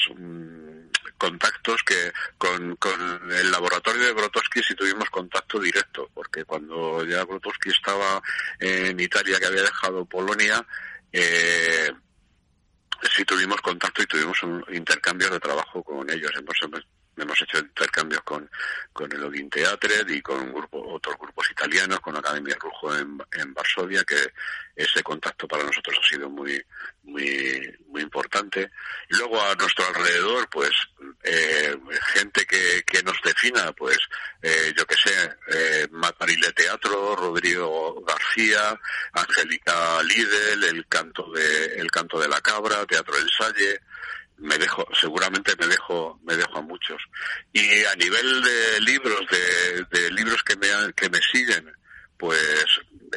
contactos 1.19 1.83
que 1.83 2.13
con, 2.39 2.77
con 2.77 3.33
el 3.33 3.51
laboratorio 3.51 4.07
de 4.07 4.15
Grotowski 4.15 4.63
sí 4.63 4.75
tuvimos 4.75 5.09
contacto 5.11 5.59
directo, 5.59 6.11
porque 6.15 6.45
cuando 6.45 7.05
ya 7.05 7.25
Grotowski 7.25 7.71
estaba 7.71 8.23
en 8.59 8.99
Italia, 9.01 9.39
que 9.39 9.47
había 9.47 9.63
dejado 9.63 10.05
Polonia, 10.05 10.65
eh, 11.13 11.93
sí 13.15 13.25
tuvimos 13.25 13.61
contacto 13.61 14.03
y 14.03 14.07
tuvimos 14.07 14.43
un 14.43 14.65
intercambio 14.73 15.31
de 15.31 15.41
trabajo 15.41 15.83
con 15.83 16.09
ellos. 16.11 16.33
Hemos, 16.37 16.59
hemos 17.17 17.41
hecho 17.43 17.59
intercambios 17.59 18.23
con, 18.23 18.51
con 18.93 19.11
el 19.13 19.25
Odin 19.25 19.49
Teatre 19.51 20.05
y 20.09 20.21
con 20.21 20.53
grupo, 20.53 20.83
otros 20.93 21.17
grupos 21.19 21.51
italianos, 21.51 22.01
con 22.01 22.17
Academia 22.17 22.57
Rujo 22.61 22.97
en, 22.97 23.19
en 23.33 23.55
Varsovia, 23.55 24.05
que 24.05 24.33
ese 24.75 25.03
contacto 25.03 25.49
para 25.49 25.65
nosotros 25.65 25.99
ha 25.99 26.09
sido 26.09 26.29
muy, 26.29 26.63
muy, 27.05 27.75
muy 27.89 28.03
importante. 28.03 28.71
Luego 29.09 29.41
a 29.43 29.55
nuestro 29.55 29.87
alrededor, 29.87 30.49
pues, 30.51 30.71
eh, 31.23 31.75
gente 32.15 32.45
que, 32.45 32.83
que 32.85 33.03
nos 33.03 33.17
defina, 33.23 33.73
pues, 33.73 33.99
eh, 34.43 34.73
yo 34.77 34.85
que 34.85 34.97
sé, 34.97 35.31
eh, 35.53 35.89
Matarile 35.91 36.53
Teatro, 36.53 37.17
Rodrigo 37.17 38.05
García, 38.07 38.79
Angélica 39.13 40.03
Lidl, 40.03 40.65
el 40.65 40.87
canto 40.89 41.31
de, 41.33 41.67
el 41.77 41.91
canto 41.91 42.21
de 42.21 42.29
la 42.29 42.41
cabra, 42.41 42.85
Teatro 42.85 43.17
del 43.17 43.31
Salle, 43.31 43.81
me 44.39 44.59
dejo, 44.59 44.87
seguramente 45.01 45.55
me 45.59 45.67
dejo, 45.67 46.21
me 46.25 46.37
dejo 46.37 46.59
a 46.59 46.63
muchos. 46.63 47.03
Y 47.53 47.85
a 47.85 47.95
nivel 47.97 48.43
de 48.43 48.81
libros, 48.81 49.21
de, 49.31 49.99
de 49.99 50.11
libros 50.11 50.43
que 50.43 50.57
me, 50.57 50.69
que 50.95 51.09
me 51.09 51.21
siguen, 51.33 51.73
pues, 52.17 52.67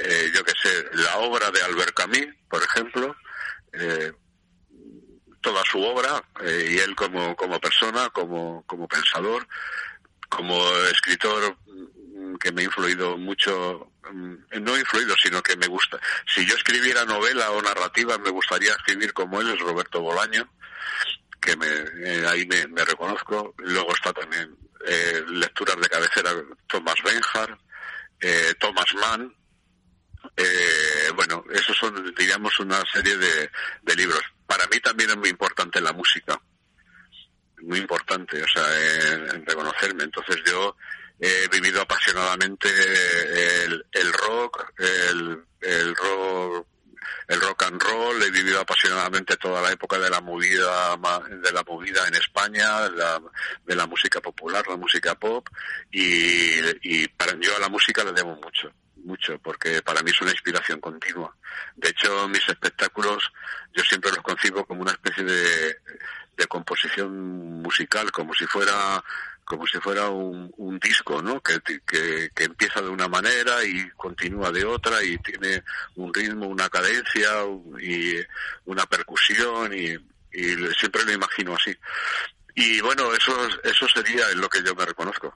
eh, 0.01 0.31
yo 0.33 0.43
que 0.43 0.53
sé, 0.61 0.85
la 0.93 1.17
obra 1.17 1.51
de 1.51 1.61
Albert 1.61 1.93
Camus, 1.93 2.27
por 2.49 2.63
ejemplo, 2.63 3.15
eh, 3.73 4.11
toda 5.41 5.63
su 5.65 5.81
obra, 5.81 6.23
eh, 6.41 6.69
y 6.71 6.77
él 6.79 6.95
como, 6.95 7.35
como 7.35 7.59
persona, 7.59 8.09
como, 8.09 8.63
como 8.65 8.87
pensador, 8.87 9.47
como 10.27 10.61
escritor 10.91 11.57
que 12.39 12.51
me 12.51 12.61
ha 12.61 12.65
influido 12.65 13.17
mucho, 13.17 13.91
mm, 14.11 14.35
no 14.61 14.77
influido, 14.77 15.15
sino 15.21 15.41
que 15.41 15.57
me 15.57 15.67
gusta. 15.67 15.99
Si 16.33 16.45
yo 16.45 16.55
escribiera 16.55 17.05
novela 17.05 17.51
o 17.51 17.61
narrativa, 17.61 18.17
me 18.17 18.29
gustaría 18.29 18.71
escribir 18.71 19.13
como 19.13 19.41
él, 19.41 19.49
es 19.49 19.59
Roberto 19.59 20.01
Bolaño, 20.01 20.49
que 21.39 21.55
me, 21.55 21.67
eh, 21.67 22.27
ahí 22.27 22.45
me, 22.45 22.85
reconozco. 22.85 23.53
Luego 23.57 23.93
está 23.93 24.13
también 24.13 24.55
eh, 24.85 25.23
lecturas 25.29 25.77
de 25.77 25.89
cabecera 25.89 26.31
Thomas 26.67 26.95
Benjar, 27.03 27.57
eh, 28.19 28.53
Thomas 28.59 28.93
Mann. 28.95 29.33
Eh, 30.35 31.11
bueno, 31.15 31.43
esos 31.51 31.75
son, 31.77 32.13
diríamos, 32.15 32.57
una 32.59 32.83
serie 32.91 33.17
de, 33.17 33.95
libros. 33.95 34.21
Para 34.45 34.65
mí 34.67 34.79
también 34.79 35.09
es 35.09 35.17
muy 35.17 35.29
importante 35.29 35.81
la 35.81 35.93
música. 35.93 36.39
Muy 37.61 37.79
importante, 37.79 38.41
o 38.41 38.47
sea, 38.47 38.63
en, 39.13 39.45
reconocerme. 39.45 40.03
Entonces 40.03 40.37
yo 40.45 40.75
he 41.19 41.47
vivido 41.49 41.81
apasionadamente 41.81 42.69
el, 43.65 43.85
el 43.91 44.13
rock, 44.13 44.73
el, 44.77 45.43
el 45.61 45.95
rock 45.95 46.65
el 47.29 47.39
rock 47.41 47.63
and 47.63 47.81
roll, 47.81 48.23
he 48.23 48.31
vivido 48.31 48.59
apasionadamente 48.59 49.37
toda 49.37 49.61
la 49.61 49.71
época 49.71 49.99
de 49.99 50.09
la 50.09 50.19
movida 50.19 50.97
de 50.97 51.51
la 51.51 51.63
movida 51.63 52.07
en 52.07 52.15
España, 52.15 52.89
la, 52.89 53.21
de 53.65 53.75
la 53.75 53.85
música 53.85 54.19
popular, 54.19 54.65
la 54.67 54.77
música 54.77 55.13
pop 55.13 55.47
y, 55.91 57.07
para 57.09 57.33
yo 57.39 57.55
a 57.55 57.59
la 57.59 57.69
música 57.69 58.03
le 58.03 58.13
debo 58.13 58.35
mucho 58.35 58.71
mucho, 59.03 59.39
porque 59.39 59.81
para 59.81 60.03
mí 60.03 60.11
es 60.11 60.21
una 60.21 60.31
inspiración 60.31 60.79
continua. 60.81 61.33
De 61.75 61.89
hecho, 61.89 62.27
mis 62.27 62.47
espectáculos 62.47 63.31
yo 63.73 63.83
siempre 63.83 64.11
los 64.11 64.21
concibo 64.21 64.65
como 64.65 64.81
una 64.81 64.91
especie 64.91 65.23
de 65.23 66.47
composición 66.47 67.61
musical, 67.61 68.11
como 68.11 68.33
si 68.33 68.45
fuera 68.45 69.03
como 69.49 69.65
si 69.65 69.79
fuera 69.79 70.09
un, 70.09 70.53
un 70.57 70.77
disco, 70.77 71.23
¿no? 71.23 71.41
Que, 71.41 71.59
que, 71.59 72.29
empieza 72.37 72.81
de 72.81 72.89
una 72.89 73.07
manera 73.07 73.63
y 73.65 73.89
continúa 73.97 74.51
de 74.51 74.63
otra 74.63 75.03
y 75.03 75.17
tiene 75.17 75.63
un 75.95 76.13
ritmo, 76.13 76.45
una 76.45 76.69
cadencia 76.69 77.29
y 77.81 78.13
una 78.65 78.85
percusión 78.85 79.73
y, 79.73 79.93
y 80.31 80.55
siempre 80.77 81.03
lo 81.03 81.13
imagino 81.13 81.55
así. 81.55 81.75
Y 82.53 82.79
bueno, 82.81 83.11
eso, 83.11 83.33
eso 83.63 83.87
sería 83.87 84.29
en 84.29 84.39
lo 84.39 84.47
que 84.47 84.61
yo 84.61 84.75
me 84.75 84.85
reconozco. 84.85 85.35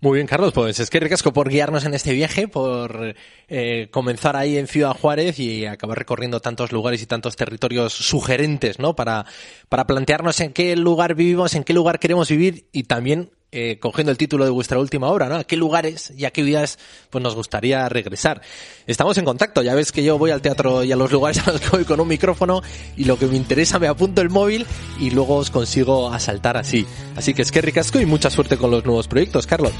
Muy 0.00 0.18
bien, 0.18 0.28
Carlos, 0.28 0.52
pues 0.52 0.78
es 0.78 0.90
que 0.90 1.00
ricasco 1.00 1.32
por 1.32 1.48
guiarnos 1.48 1.84
en 1.84 1.92
este 1.92 2.12
viaje, 2.12 2.46
por 2.46 3.16
eh, 3.48 3.88
comenzar 3.90 4.36
ahí 4.36 4.56
en 4.56 4.68
Ciudad 4.68 4.92
Juárez 4.92 5.40
y 5.40 5.66
acabar 5.66 5.98
recorriendo 5.98 6.38
tantos 6.38 6.70
lugares 6.70 7.02
y 7.02 7.06
tantos 7.06 7.34
territorios 7.34 7.94
sugerentes, 7.94 8.78
¿no? 8.78 8.94
Para, 8.94 9.26
para 9.68 9.88
plantearnos 9.88 10.38
en 10.38 10.52
qué 10.52 10.76
lugar 10.76 11.16
vivimos, 11.16 11.56
en 11.56 11.64
qué 11.64 11.72
lugar 11.72 11.98
queremos 11.98 12.28
vivir 12.28 12.68
y 12.70 12.84
también 12.84 13.32
eh, 13.50 13.78
cogiendo 13.80 14.10
el 14.10 14.18
título 14.18 14.44
de 14.44 14.50
vuestra 14.50 14.78
última 14.78 15.08
obra, 15.08 15.28
¿no? 15.28 15.36
¿A 15.36 15.44
qué 15.44 15.56
lugares 15.56 16.12
y 16.16 16.26
a 16.26 16.30
qué 16.30 16.42
vidas 16.42 16.78
pues 17.08 17.22
nos 17.22 17.34
gustaría 17.34 17.88
regresar? 17.88 18.42
Estamos 18.86 19.16
en 19.18 19.24
contacto, 19.24 19.62
ya 19.62 19.74
ves 19.74 19.90
que 19.90 20.04
yo 20.04 20.18
voy 20.18 20.30
al 20.30 20.42
teatro 20.42 20.84
y 20.84 20.92
a 20.92 20.96
los 20.96 21.10
lugares 21.10 21.46
a 21.46 21.52
los 21.52 21.60
que 21.60 21.68
voy 21.70 21.84
con 21.84 21.98
un 22.00 22.08
micrófono 22.08 22.62
y 22.96 23.04
lo 23.04 23.18
que 23.18 23.26
me 23.26 23.36
interesa 23.36 23.78
me 23.78 23.88
apunto 23.88 24.20
el 24.20 24.28
móvil 24.30 24.66
y 25.00 25.10
luego 25.10 25.36
os 25.36 25.50
consigo 25.50 26.12
asaltar 26.12 26.56
así. 26.56 26.86
Así 27.16 27.32
que 27.32 27.42
es 27.42 27.50
que 27.50 27.62
ricasco 27.62 28.00
y 28.00 28.06
mucha 28.06 28.30
suerte 28.30 28.58
con 28.58 28.70
los 28.70 28.84
nuevos 28.84 29.08
proyectos, 29.08 29.46
Carlos. 29.46 29.72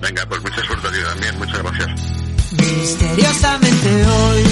Venga, 0.00 0.24
pues 0.26 0.40
mucha 0.42 0.64
suerte 0.64 0.88
a 0.88 0.92
ti 0.92 0.98
también, 1.04 1.38
muchas 1.38 1.62
gracias. 1.62 1.90
misteriosamente 2.52 4.06
hoy. 4.06 4.42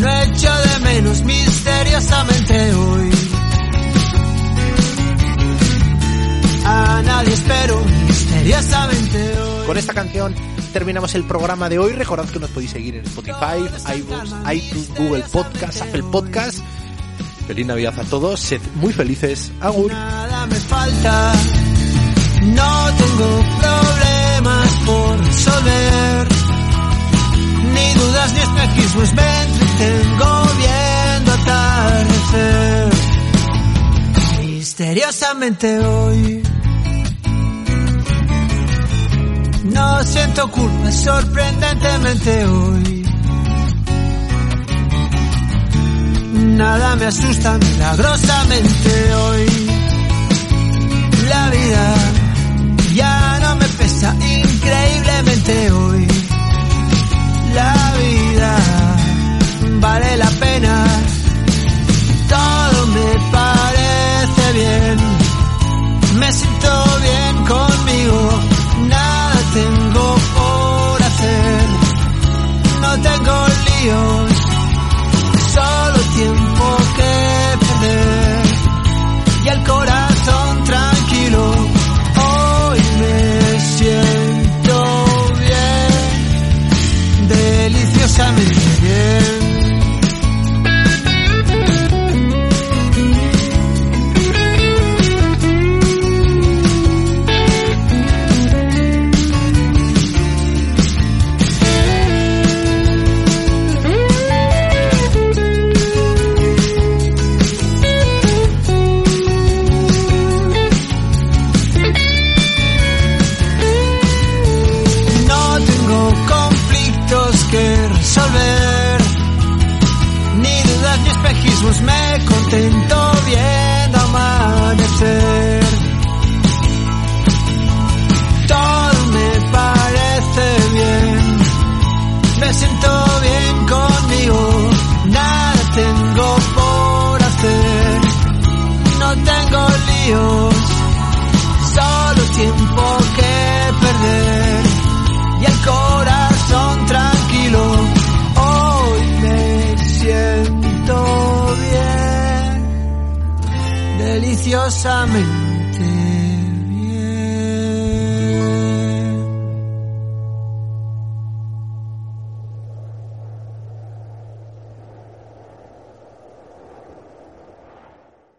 No 0.00 0.22
echo 0.22 0.52
de 0.52 0.78
menos 0.84 1.22
misteriosamente 1.22 2.74
hoy. 2.74 3.23
A 6.64 7.02
nadie 7.04 7.34
espero 7.34 7.82
misteriosamente 8.06 9.38
hoy. 9.38 9.66
Con 9.66 9.76
esta 9.76 9.92
canción 9.92 10.34
terminamos 10.72 11.14
el 11.14 11.24
programa 11.24 11.68
de 11.68 11.78
hoy. 11.78 11.92
Recordad 11.92 12.28
que 12.28 12.38
nos 12.38 12.50
podéis 12.50 12.70
seguir 12.72 12.96
en 12.96 13.04
Spotify, 13.04 13.58
iVoox, 13.98 14.30
iTunes, 14.52 14.90
Google 14.96 15.24
Podcast, 15.30 15.82
Apple 15.82 16.02
Podcast. 16.10 16.58
Feliz 17.46 17.66
Navidad 17.66 17.98
a 18.00 18.04
todos, 18.04 18.40
sed 18.40 18.60
muy 18.76 18.92
felices. 18.92 19.52
Agur. 19.60 19.92
Nada 19.92 20.46
me 20.46 20.56
falta, 20.56 21.32
no 22.42 22.86
tengo 22.96 23.44
problemas 23.60 24.70
por 24.86 25.18
resolver, 25.26 26.28
ni 27.74 27.94
dudas 28.00 28.32
ni 28.32 28.40
espejismos, 28.40 29.14
me 29.14 29.42
entretengo 29.42 30.42
viendo 30.56 31.32
atardecer. 31.32 32.92
Misteriosamente 34.46 35.78
hoy, 35.80 36.42
no 39.64 40.02
siento 40.04 40.50
culpa, 40.50 40.92
sorprendentemente 40.92 42.46
hoy. 42.46 43.04
Nada 46.56 46.96
me 46.96 47.06
asusta 47.06 47.58
milagrosamente 47.58 49.14
hoy. 49.14 49.46
La 51.28 51.50
vida 51.50 51.94
ya 52.94 53.38
no 53.40 53.56
me 53.56 53.66
pesa 53.66 54.14
increíblemente 54.14 55.72
hoy. 55.72 56.06
La 57.54 57.94
vida 57.98 58.56
vale 59.80 60.16
la 60.16 60.30
pena. 60.30 60.84
Todo 62.28 62.86
me 62.88 63.30
parece 63.32 64.52
bien. 64.52 64.98
Me 66.18 66.32
siento 66.32 66.84
bien 67.02 67.13
tengo 73.84 74.24